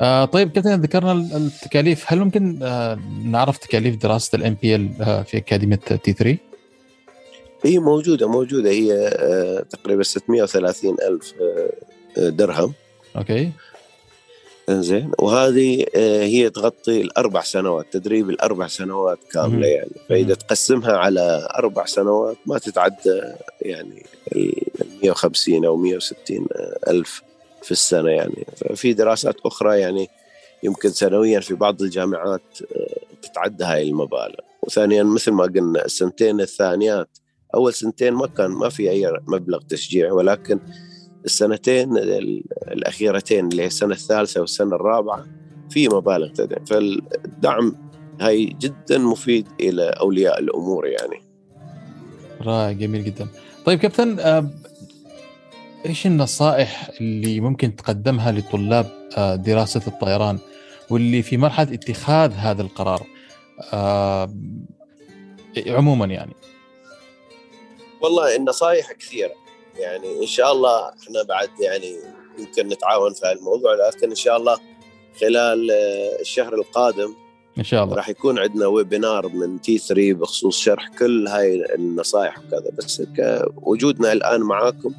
آه 0.00 0.24
طيب 0.24 0.50
كابتن 0.50 0.80
ذكرنا 0.80 1.12
التكاليف 1.12 2.04
هل 2.06 2.18
ممكن 2.18 2.58
آه 2.62 2.98
نعرف 3.24 3.58
تكاليف 3.58 3.96
دراسة 3.96 4.36
ال 4.36 4.56
MPL 4.62 4.94
في 5.24 5.36
أكاديمية 5.36 5.76
تي 5.76 6.12
3؟ 6.12 6.54
هي 7.64 7.78
موجودة 7.78 8.28
موجودة 8.28 8.70
هي 8.70 8.92
آه، 8.92 9.60
تقريبا 9.70 10.02
630 10.02 10.96
ألف 11.08 11.34
آه، 12.18 12.28
درهم 12.28 12.72
أوكي. 13.16 13.52
زين 14.70 15.10
وهذه 15.18 15.86
آه، 15.94 16.22
هي 16.22 16.50
تغطي 16.50 17.00
الأربع 17.00 17.42
سنوات 17.42 17.86
تدريب 17.92 18.30
الأربع 18.30 18.66
سنوات 18.66 19.18
كاملة 19.32 19.66
يعني. 19.66 19.90
فإذا 20.08 20.34
تقسمها 20.34 20.96
على 20.96 21.48
أربع 21.58 21.84
سنوات 21.84 22.36
ما 22.46 22.58
تتعدى 22.58 23.22
يعني 23.62 24.06
150 25.02 25.64
أو 25.64 25.76
160 25.76 26.46
ألف 26.88 27.22
في 27.62 27.72
السنة 27.72 28.10
يعني. 28.10 28.46
ففي 28.56 28.92
دراسات 28.92 29.36
أخرى 29.46 29.80
يعني 29.80 30.08
يمكن 30.62 30.90
سنويا 30.90 31.40
في 31.40 31.54
بعض 31.54 31.82
الجامعات 31.82 32.42
آه، 32.76 32.96
تتعدى 33.22 33.64
هاي 33.64 33.88
المبالغ. 33.88 34.40
وثانيا 34.62 35.02
مثل 35.02 35.30
ما 35.30 35.44
قلنا 35.44 35.84
السنتين 35.84 36.40
الثانيات 36.40 37.08
أول 37.54 37.74
سنتين 37.74 38.12
ما 38.12 38.26
كان 38.26 38.50
ما 38.50 38.68
في 38.68 38.90
أي 38.90 39.12
مبلغ 39.26 39.60
تشجيع 39.68 40.12
ولكن 40.12 40.60
السنتين 41.24 41.96
الأخيرتين 42.68 43.48
اللي 43.48 43.62
هي 43.62 43.66
السنة 43.66 43.94
الثالثة 43.94 44.40
والسنة 44.40 44.76
الرابعة 44.76 45.26
في 45.70 45.88
مبالغ 45.88 46.28
تدعم. 46.28 46.64
فالدعم 46.64 47.74
هاي 48.20 48.44
جدا 48.44 48.98
مفيد 48.98 49.48
إلى 49.60 49.82
أولياء 49.82 50.40
الأمور 50.40 50.86
يعني. 50.86 51.22
رائع 52.40 52.72
جميل 52.72 53.04
جدا. 53.04 53.28
طيب 53.64 53.78
كابتن 53.78 54.20
آه، 54.20 54.50
إيش 55.86 56.06
النصائح 56.06 56.90
اللي 57.00 57.40
ممكن 57.40 57.76
تقدمها 57.76 58.32
لطلاب 58.32 58.86
آه، 59.16 59.34
دراسة 59.34 59.82
الطيران 59.86 60.38
واللي 60.90 61.22
في 61.22 61.36
مرحلة 61.36 61.74
اتخاذ 61.74 62.32
هذا 62.32 62.62
القرار 62.62 63.06
آه، 63.72 64.34
عموما 65.66 66.06
يعني؟ 66.06 66.32
والله 68.00 68.36
النصائح 68.36 68.92
كثيرة. 68.92 69.43
يعني 69.76 70.22
إن 70.22 70.26
شاء 70.26 70.52
الله 70.52 70.88
إحنا 70.88 71.22
بعد 71.22 71.50
يعني 71.60 71.96
يمكن 72.38 72.68
نتعاون 72.68 73.12
في 73.12 73.32
الموضوع 73.32 73.74
لكن 73.74 74.08
إن 74.08 74.14
شاء 74.14 74.36
الله 74.36 74.58
خلال 75.20 75.70
آه، 75.70 76.20
الشهر 76.20 76.54
القادم 76.54 77.14
إن 77.58 77.64
شاء 77.64 77.84
الله. 77.84 77.96
راح 77.96 78.08
يكون 78.08 78.38
عندنا 78.38 78.66
ويبينار 78.66 79.28
من 79.28 79.60
تي 79.60 79.78
3 79.78 80.12
بخصوص 80.12 80.58
شرح 80.58 80.88
كل 80.88 81.28
هاي 81.28 81.74
النصائح 81.74 82.38
وكذا. 82.38 82.70
بس 82.78 83.02
وجودنا 83.62 84.12
الآن 84.12 84.40
معاكم 84.40 84.94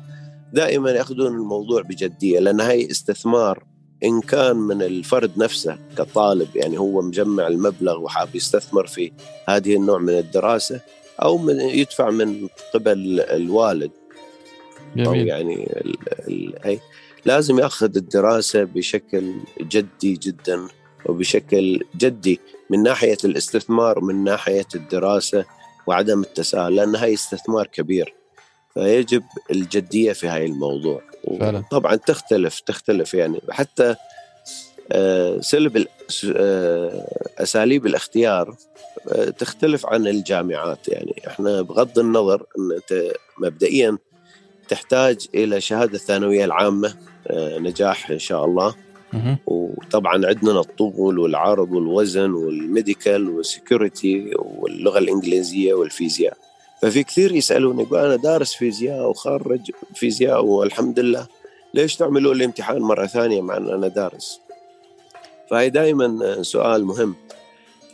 دائما 0.54 0.92
يأخذون 0.92 1.28
الموضوع 1.28 1.82
بجدية 1.82 2.40
لأن 2.40 2.62
هاي 2.62 2.92
استثمار 2.92 3.64
إن 4.04 4.22
كان 4.22 4.56
من 4.56 4.82
الفرد 4.82 5.38
نفسه 5.38 5.78
كطالب 5.98 6.56
يعني 6.56 6.80
هو 6.80 7.02
مجمع 7.02 7.48
المبلغ 7.48 8.00
وحاب 8.00 8.36
يستثمر 8.36 8.88
في 8.88 9.12
هذه 9.50 9.76
النوع 9.76 9.98
من 9.98 10.18
الدراسة 10.18 10.82
أو 11.22 11.38
من 11.38 11.60
يدفع 11.60 12.10
من 12.10 12.48
قبل 12.74 13.20
الوالد. 13.20 13.92
جميل. 14.96 15.08
أو 15.08 15.14
يعني 15.16 15.64
ال 15.64 15.96
ال 16.28 16.54
هي 16.64 16.80
لازم 17.26 17.60
ياخذ 17.60 17.98
الدراسة 17.98 18.64
بشكل 18.64 19.34
جدي 19.62 20.14
جدا 20.14 20.68
وبشكل 21.06 21.84
جدي 21.98 22.40
من 22.70 22.84
ناحية 22.84 23.18
الاستثمار 23.26 24.00
ومن 24.00 24.24
ناحية 24.24 24.68
الدراسة 24.76 25.46
وعدم 25.88 26.22
التساهل 26.22 26.76
لأن 26.76 26.96
هاي 26.96 27.14
استثمار 27.14 27.68
كبير 27.68 28.14
فيجب 28.74 29.24
الجدية 29.52 30.14
في 30.14 30.28
هاي 30.28 30.46
الموضوع 30.46 31.02
فعلا. 31.40 31.64
طبعا 31.72 31.96
تختلف 31.96 32.60
تختلف 32.60 33.14
يعني 33.14 33.42
حتى 33.50 33.96
آه، 34.92 35.40
سلب 35.40 35.88
آه، 36.36 37.08
أساليب 37.38 37.86
الاختيار 37.86 38.56
آه، 39.12 39.30
تختلف 39.30 39.86
عن 39.86 40.08
الجامعات 40.08 40.88
يعني 40.88 41.22
إحنا 41.28 41.62
بغض 41.62 42.00
النظر 42.00 42.46
إن 42.60 42.72
أنت 42.72 43.14
مبدئيا 43.38 43.98
تحتاج 44.70 45.28
إلى 45.36 45.62
شهادة 45.62 45.94
الثانوية 45.94 46.46
العامة 46.46 46.94
نجاح 47.34 48.12
إن 48.12 48.20
شاء 48.20 48.46
الله. 48.46 48.76
وطبعا 49.46 50.14
عندنا 50.14 50.60
الطول 50.60 51.20
والعرض 51.20 51.72
والوزن 51.72 52.32
وال 52.32 52.53
medical 52.53 53.30
وال 53.30 53.50
security 53.50 54.32
واللغة 54.36 55.00
الإنجليزية 55.00 55.74
والفيزياء. 55.74 56.38
ففي 56.82 57.04
كثير 57.04 57.32
يسألوني 57.32 57.84
يقول 57.84 58.00
أنا 58.00 58.16
دارس 58.16 58.54
فيزياء 58.54 59.10
وخارج 59.10 59.72
فيزياء 59.96 60.46
والحمد 60.46 61.00
لله 61.00 61.28
ليش 61.74 61.96
تعملوا 61.96 62.34
لي 62.34 62.46
امتحان 62.46 62.82
مرة 62.82 63.06
ثانية 63.06 63.42
مع 63.42 63.58
أن 63.58 63.70
أنا 63.70 63.88
دارس؟ 63.88 64.40
فهي 65.50 65.70
دائما 65.70 66.42
سؤال 66.44 66.86
مهم. 66.86 67.16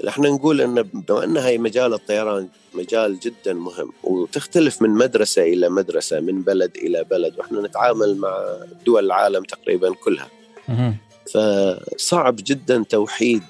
إحنا 0.10 0.30
نقول 0.30 0.62
إن 0.62 0.82
بما 0.82 1.24
إن 1.24 1.38
هي 1.38 1.58
مجال 1.58 1.94
الطيران 1.94 2.48
مجال 2.74 3.20
جدا 3.20 3.54
مهم 3.54 3.92
وتختلف 4.04 4.82
من 4.82 4.90
مدرسة 4.90 5.42
إلى 5.42 5.70
مدرسة 5.70 6.20
من 6.20 6.42
بلد 6.42 6.72
إلى 6.78 7.04
بلد 7.04 7.40
وإحنا 7.40 7.62
نتعامل 7.62 8.18
مع 8.18 8.58
دول 8.86 9.06
العالم 9.06 9.44
تقريبا 9.44 9.94
كلها. 9.94 10.28
فصعب 11.34 12.36
جدا 12.36 12.84
توحيد 12.90 13.42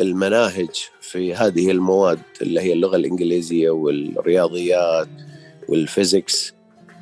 المناهج 0.00 0.88
في 1.00 1.34
هذه 1.34 1.70
المواد 1.70 2.18
اللي 2.42 2.60
هي 2.60 2.72
اللغة 2.72 2.96
الإنجليزية 2.96 3.70
والرياضيات 3.70 5.08
والفيزيكس 5.68 6.54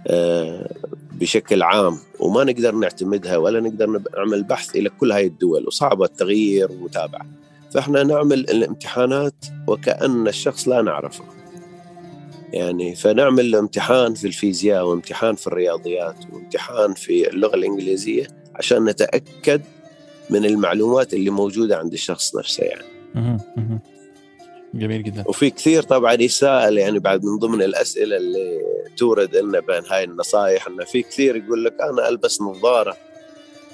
آه، 0.07 0.70
بشكل 1.12 1.62
عام 1.62 1.99
وما 2.20 2.45
نقدر 2.45 2.74
نعتمدها 2.74 3.36
ولا 3.36 3.61
نقدر 3.61 4.01
نعمل 4.16 4.42
بحث 4.42 4.76
إلى 4.76 4.88
كل 4.88 5.12
هاي 5.12 5.26
الدول 5.26 5.66
وصعبة 5.66 6.05
التغيير 6.05 6.72
ومتابعه 6.72 7.26
فاحنا 7.74 8.02
نعمل 8.02 8.38
الامتحانات 8.38 9.34
وكأن 9.66 10.28
الشخص 10.28 10.68
لا 10.68 10.82
نعرفه. 10.82 11.24
يعني 12.52 12.94
فنعمل 12.94 13.54
امتحان 13.54 14.14
في 14.14 14.26
الفيزياء 14.26 14.86
وامتحان 14.86 15.34
في 15.34 15.46
الرياضيات 15.46 16.16
وامتحان 16.32 16.94
في 16.94 17.28
اللغة 17.28 17.54
الإنجليزية 17.54 18.26
عشان 18.54 18.84
نتأكد 18.84 19.62
من 20.30 20.44
المعلومات 20.44 21.14
اللي 21.14 21.30
موجودة 21.30 21.76
عند 21.78 21.92
الشخص 21.92 22.36
نفسه 22.36 22.64
يعني. 22.64 22.84
جميل 24.74 25.02
جدا. 25.02 25.24
وفي 25.26 25.50
كثير 25.50 25.82
طبعا 25.82 26.12
يسأل 26.12 26.78
يعني 26.78 26.98
بعد 26.98 27.24
من 27.24 27.38
ضمن 27.38 27.62
الأسئلة 27.62 28.16
اللي 28.16 28.60
تورد 28.96 29.36
لنا 29.36 29.60
بين 29.60 29.82
هاي 29.90 30.04
النصائح 30.04 30.66
أنه 30.66 30.84
في 30.84 31.02
كثير 31.02 31.36
يقول 31.36 31.64
لك 31.64 31.74
أنا 31.80 32.08
ألبس 32.08 32.42
نظارة. 32.42 32.96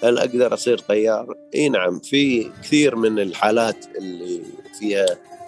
هل 0.02 0.18
أقدر 0.18 0.54
أصير 0.54 0.78
طيار؟ 0.78 1.34
إي 1.54 1.68
نعم 1.68 1.98
في 1.98 2.50
كثير 2.62 2.96
من 2.96 3.18
الحالات 3.18 3.86
اللي 3.98 4.40
فيها 4.78 5.06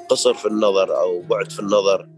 قصر 0.08 0.34
في 0.34 0.48
النظر 0.48 1.00
أو 1.00 1.20
بعد 1.20 1.52
في 1.52 1.60
النظر 1.60 2.08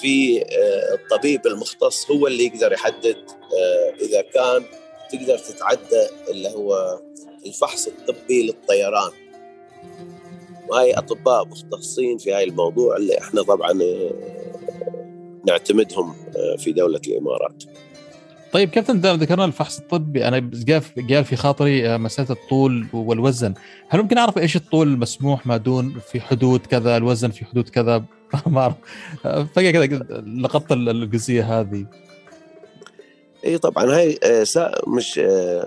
في 0.00 0.42
آه، 0.42 0.94
الطبيب 0.94 1.46
المختص 1.46 2.10
هو 2.10 2.26
اللي 2.26 2.44
يقدر 2.46 2.72
يحدد 2.72 3.16
آه، 3.30 4.04
إذا 4.04 4.22
كان 4.22 4.64
تقدر 5.10 5.38
تتعدى 5.38 6.06
اللي 6.30 6.48
هو 6.48 7.00
الفحص 7.46 7.86
الطبي 7.86 8.46
للطيران 8.46 9.10
وهي 10.68 10.92
أطباء 10.92 11.46
مختصين 11.46 12.18
في 12.18 12.32
هاي 12.32 12.44
الموضوع 12.44 12.96
اللي 12.96 13.18
إحنا 13.18 13.42
طبعا 13.42 13.82
آه، 13.82 14.10
نعتمدهم 15.46 16.14
في 16.58 16.72
دولة 16.72 17.00
الإمارات. 17.06 17.64
طيب 18.54 18.70
كابتن 18.70 19.00
دام 19.00 19.16
ذكرنا 19.16 19.44
الفحص 19.44 19.78
الطبي. 19.78 20.28
أنا 20.28 20.50
قال 21.10 21.24
في 21.24 21.36
خاطري 21.36 21.88
آه، 21.88 21.96
مسألة 21.96 22.30
الطول 22.30 22.86
والوزن. 22.92 23.54
هل 23.88 24.02
ممكن 24.02 24.18
أعرف 24.18 24.38
إيش 24.38 24.56
الطول؟ 24.56 24.88
المسموح 24.88 25.46
ما 25.46 25.56
دون 25.56 26.00
في 26.12 26.20
حدود 26.20 26.60
كذا 26.66 26.96
الوزن 26.96 27.30
في 27.30 27.44
حدود 27.44 27.68
كذا؟ 27.68 28.04
ما 28.46 28.60
أعرف. 28.60 28.74
آه، 29.26 29.46
فجأة 29.54 29.86
كذا 29.86 30.24
لقطت 30.26 30.72
الجزئية 30.72 31.60
هذه. 31.60 31.86
إي 33.44 33.58
طبعا 33.58 33.84
هاي 33.84 34.18
آه، 34.22 34.44
مش 34.86 35.20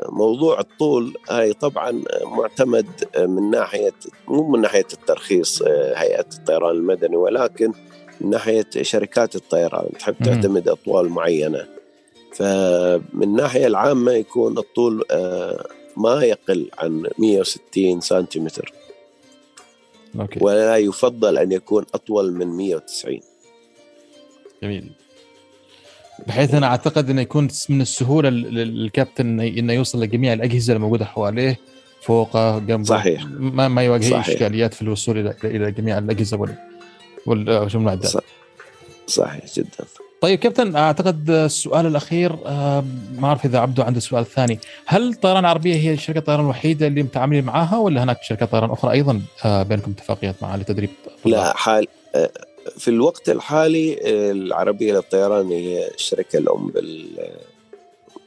موضوع 0.10 0.60
الطول. 0.60 1.14
هاي 1.30 1.54
طبعا 1.54 2.04
معتمد 2.24 2.88
من 3.18 3.50
ناحية 3.50 3.96
مو 4.28 4.52
من 4.52 4.62
ناحية 4.62 4.88
الترخيص 4.94 5.62
هيئة 5.96 6.28
الطيران 6.38 6.76
المدني 6.76 7.16
ولكن 7.16 7.72
من 8.22 8.30
ناحية 8.30 8.66
شركات 8.82 9.36
الطيران. 9.36 9.90
تحب 10.00 10.16
تعتمد 10.24 10.68
أطوال 10.68 11.10
معينة. 11.10 11.77
فمن 12.38 13.24
الناحية 13.24 13.68
العامة 13.68 14.12
يكون 14.12 14.58
الطول 14.58 15.04
آه، 15.12 15.68
ما 15.98 16.24
يقل 16.24 16.70
عن 16.78 17.08
160 17.20 18.02
سنتيمتر. 18.02 18.74
أوكي. 20.20 20.40
ولا 20.42 20.78
يفضل 20.78 21.38
أن 21.38 21.52
يكون 21.52 21.86
أطول 21.94 22.34
من 22.34 22.48
190 22.48 23.20
جميل. 24.64 24.92
بحيث 26.28 26.54
أنا 26.54 26.68
أعتقد 26.68 27.10
أنه 27.10 27.22
يكون 27.22 27.48
من 27.70 27.82
السهولة 27.82 28.30
للكابتن 28.30 29.40
أنه 29.40 29.74
يوصل 29.74 30.04
لجميع 30.04 30.34
الأجهزة 30.34 30.74
الموجودة 30.74 31.06
حواليه 31.06 31.60
فوقه 32.02 32.60
جنبه. 32.60 32.84
صحيح. 32.84 33.26
ما 33.30 33.68
ما 33.68 33.84
يواجه 33.84 34.10
صحيح. 34.10 34.30
إشكاليات 34.30 34.74
في 34.74 34.82
الوصول 34.82 35.18
إلى 35.18 35.36
إلى 35.44 35.72
جميع 35.72 35.98
الأجهزة 35.98 36.38
وال 36.38 36.56
والمعدات 37.28 38.14
صحيح 39.08 39.46
جدا. 39.56 39.86
طيب 40.22 40.40
كابتن 40.40 40.76
أعتقد 40.76 41.30
السؤال 41.30 41.86
الأخير 41.86 42.36
آه، 42.46 42.84
ما 43.20 43.28
أعرف 43.28 43.46
إذا 43.46 43.60
عبدو 43.60 43.82
عنده 43.82 43.98
السؤال 43.98 44.22
الثاني 44.22 44.60
هل 44.86 45.10
الطيران 45.10 45.40
العربية 45.40 45.76
هي 45.76 45.98
شركه 45.98 46.18
الطيران 46.18 46.40
الوحيدة 46.40 46.88
اللي 46.88 47.04
متعاملين 47.04 47.44
معاها 47.44 47.78
ولا 47.78 48.04
هناك 48.04 48.24
شركات 48.24 48.52
طيران 48.52 48.72
أخرى 48.72 48.92
أيضا 48.92 49.22
آه، 49.46 49.64
بينكم 49.64 49.92
اتفاقيات 49.92 50.36
معها 50.42 50.58
لتدريب 50.58 50.90
لا 51.26 51.58
حال 51.58 51.88
آه، 52.16 52.30
في 52.78 52.88
الوقت 52.88 53.30
الحالي 53.30 53.98
العربية 54.32 54.94
للطيران 54.94 55.48
هي 55.48 55.88
الشركة 55.88 56.38
الأم 56.38 56.72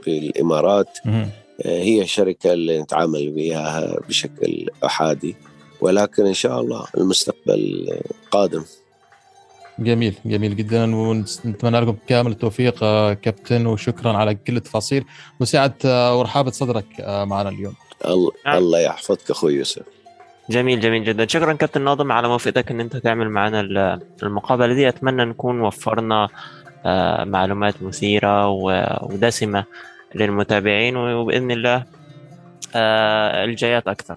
في 0.03 0.19
الامارات 0.19 0.99
هي 1.65 2.03
الشركة 2.03 2.53
اللي 2.53 2.83
نتعامل 2.83 3.33
وياها 3.37 4.01
بشكل 4.09 4.69
أحادي. 4.85 5.37
ولكن 5.81 6.27
إن 6.27 6.35
شاء 6.35 6.61
الله 6.61 6.87
المستقبل 6.97 7.89
قادم. 8.31 8.65
جميل 9.81 10.15
جميل 10.25 10.57
جدا 10.57 10.97
ونتمنى 10.97 11.81
لكم 11.81 11.97
كامل 12.07 12.31
التوفيق 12.31 12.79
كابتن 13.15 13.67
وشكرا 13.67 14.13
على 14.13 14.35
كل 14.35 14.57
التفاصيل. 14.57 15.05
وسعة 15.41 15.75
ورحابة 16.19 16.51
صدرك 16.51 16.87
معنا 17.01 17.49
اليوم. 17.49 17.75
الله, 18.05 18.31
نعم. 18.47 18.59
الله 18.59 18.79
يحفظك 18.79 19.31
أخوي 19.31 19.55
يوسف. 19.55 19.83
جميل 20.51 20.81
جميل 20.81 21.05
جدا. 21.05 21.27
شكرا 21.27 21.53
كابتن 21.53 21.81
ناظم 21.81 22.13
على 22.13 22.29
موافقتك 22.29 22.71
إن 22.71 22.81
أنت 22.81 22.97
تعمل 22.97 23.31
معنا 23.31 23.61
المقابلة 24.23 24.75
دي. 24.75 24.89
أتمنى 24.89 25.25
نكون 25.25 25.61
وفرنا 25.61 26.29
معلومات 27.25 27.83
مثيرة 27.83 28.49
ودسمة 29.03 29.65
للمتابعين 30.15 30.97
وبإذن 30.97 31.51
الله 31.51 31.85
الجايات 33.45 33.89
أكثر. 33.89 34.17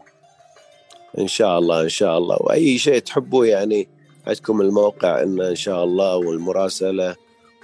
إن 1.20 1.28
شاء 1.28 1.60
الله 1.60 1.82
إن 1.82 1.90
شاء 1.90 2.18
الله. 2.18 2.38
وأي 2.40 2.78
شيء 2.78 3.00
تحبوا 3.00 3.46
يعني 3.46 3.88
عندكم 4.28 4.62
الموقع 4.62 5.24
إن 5.24 5.42
إن 5.42 5.56
شاء 5.56 5.84
الله 5.84 6.16
والمراسلة. 6.16 7.16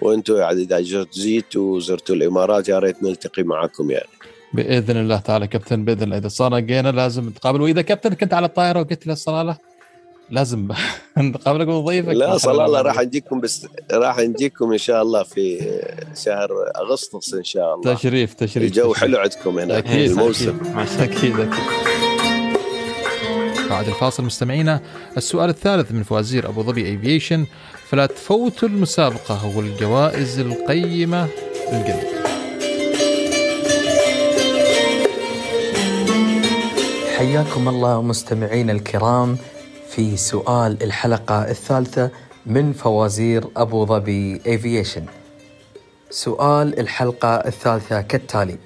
وأنتم 0.01 0.35
يعني 0.35 0.61
إذا 0.61 0.79
جيتوا 1.13 1.75
وزرتوا 1.75 2.15
الإمارات 2.15 2.69
يا 2.69 2.79
ريت 2.79 3.03
نلتقي 3.03 3.43
معكم 3.43 3.91
يعني. 3.91 4.09
بإذن 4.53 4.97
الله 4.97 5.17
تعالى 5.19 5.47
كابتن 5.47 5.85
بإذن 5.85 6.03
الله. 6.03 6.17
إذا 6.17 6.27
صار 6.27 6.57
لقينا 6.57 6.91
لازم 6.91 7.29
نتقابل 7.29 7.61
وإذا 7.61 7.81
كابتن 7.81 8.13
كنت 8.13 8.33
على 8.33 8.45
الطائرة 8.45 8.79
وقلت 8.79 9.07
له 9.07 9.13
صلاله 9.27 9.57
لازم 10.31 10.67
نقابلك 11.17 11.67
ونضيفك 11.67 12.09
لا 12.09 12.37
صلالة 12.37 12.81
راح 12.81 12.99
نجيكم 13.01 13.39
بس 13.39 13.67
راح 13.91 14.19
نجيكم 14.19 14.71
إن 14.71 14.77
شاء 14.77 15.01
الله 15.01 15.23
في 15.23 15.71
شهر 16.25 16.49
أغسطس 16.75 17.33
إن 17.33 17.43
شاء 17.43 17.75
الله. 17.75 17.93
تشريف 17.93 18.33
تشريف 18.33 18.71
الجو 18.71 18.93
حلو 18.93 19.17
عندكم 19.17 19.59
هنا 19.59 19.77
أكيد 19.77 20.11
الموسم. 20.11 20.57
أكيد 20.99 21.39
أكيد. 21.39 21.88
بعد 23.69 23.87
الفاصل 23.87 24.23
مستمعينا 24.23 24.81
السؤال 25.17 25.49
الثالث 25.49 25.91
من 25.91 26.03
فوازير 26.03 26.49
أبو 26.49 26.63
ظبي 26.63 26.85
Aviation 26.85 27.45
فلا 27.89 28.05
تفوتوا 28.05 28.67
المسابقة 28.67 29.57
والجوائز 29.57 30.39
القيمة 30.39 31.27
للجميع 31.71 32.19
حياكم 37.17 37.69
الله 37.69 38.01
مستمعينا 38.01 38.71
الكرام 38.71 39.37
في 39.89 40.17
سؤال 40.17 40.83
الحلقة 40.83 41.49
الثالثة 41.49 42.11
من 42.45 42.73
فوازير 42.73 43.47
أبو 43.57 43.85
ظبي 43.85 44.41
Aviation 44.47 45.05
سؤال 46.09 46.79
الحلقة 46.79 47.35
الثالثة 47.35 48.01
كالتالي 48.01 48.57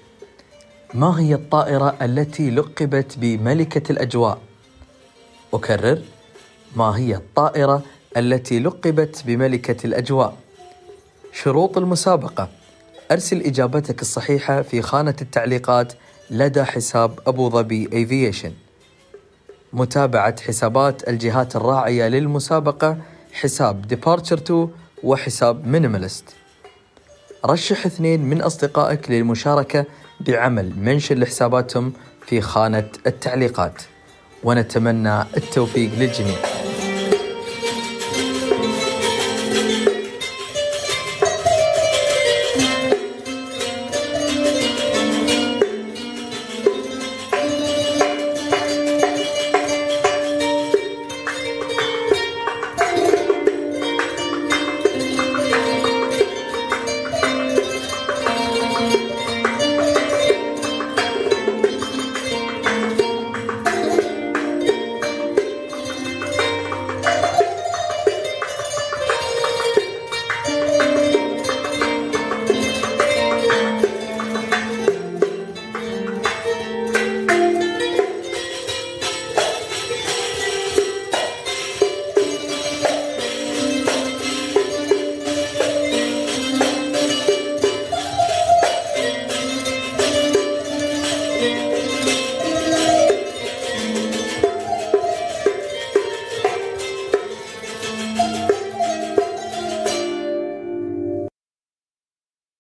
ما 0.94 1.20
هي 1.20 1.34
الطائرة 1.34 1.96
التي 2.02 2.50
لقبت 2.52 3.18
بملكة 3.18 3.92
الأجواء؟ 3.92 4.38
أكرر 5.54 6.02
ما 6.76 6.98
هي 6.98 7.16
الطائرة 7.16 7.82
التي 8.18 8.60
لقبت 8.60 9.24
بملكة 9.26 9.88
الأجواء؟ 9.88 10.38
شروط 11.34 11.78
المسابقة. 11.78 12.50
أرسل 13.12 13.42
إجابتك 13.42 14.02
الصحيحة 14.02 14.62
في 14.62 14.82
خانة 14.82 15.16
التعليقات 15.22 15.94
لدى 16.30 16.64
حساب 16.64 17.20
أبو 17.28 17.50
ظبي 17.50 17.90
Aviation 17.94 18.52
متابعة 19.74 20.42
حسابات 20.42 21.10
الجهات 21.10 21.56
الراعية 21.56 22.08
للمسابقة 22.08 22.98
حساب 23.34 23.88
Departure 23.88 24.38
2 24.38 24.70
وحساب 25.04 25.68
Minimalist 25.68 26.26
رشح 27.46 27.86
اثنين 27.86 28.22
من 28.26 28.42
أصدقائك 28.42 29.12
للمشاركة 29.12 29.86
بعمل. 30.20 30.74
mention 30.80 31.20
لحساباتهم 31.20 31.94
في 32.26 32.42
خانة 32.42 32.90
التعليقات. 33.08 33.82
ونتمنى 34.44 35.22
التوفيق 35.22 35.92
للجميع. 36.00 36.53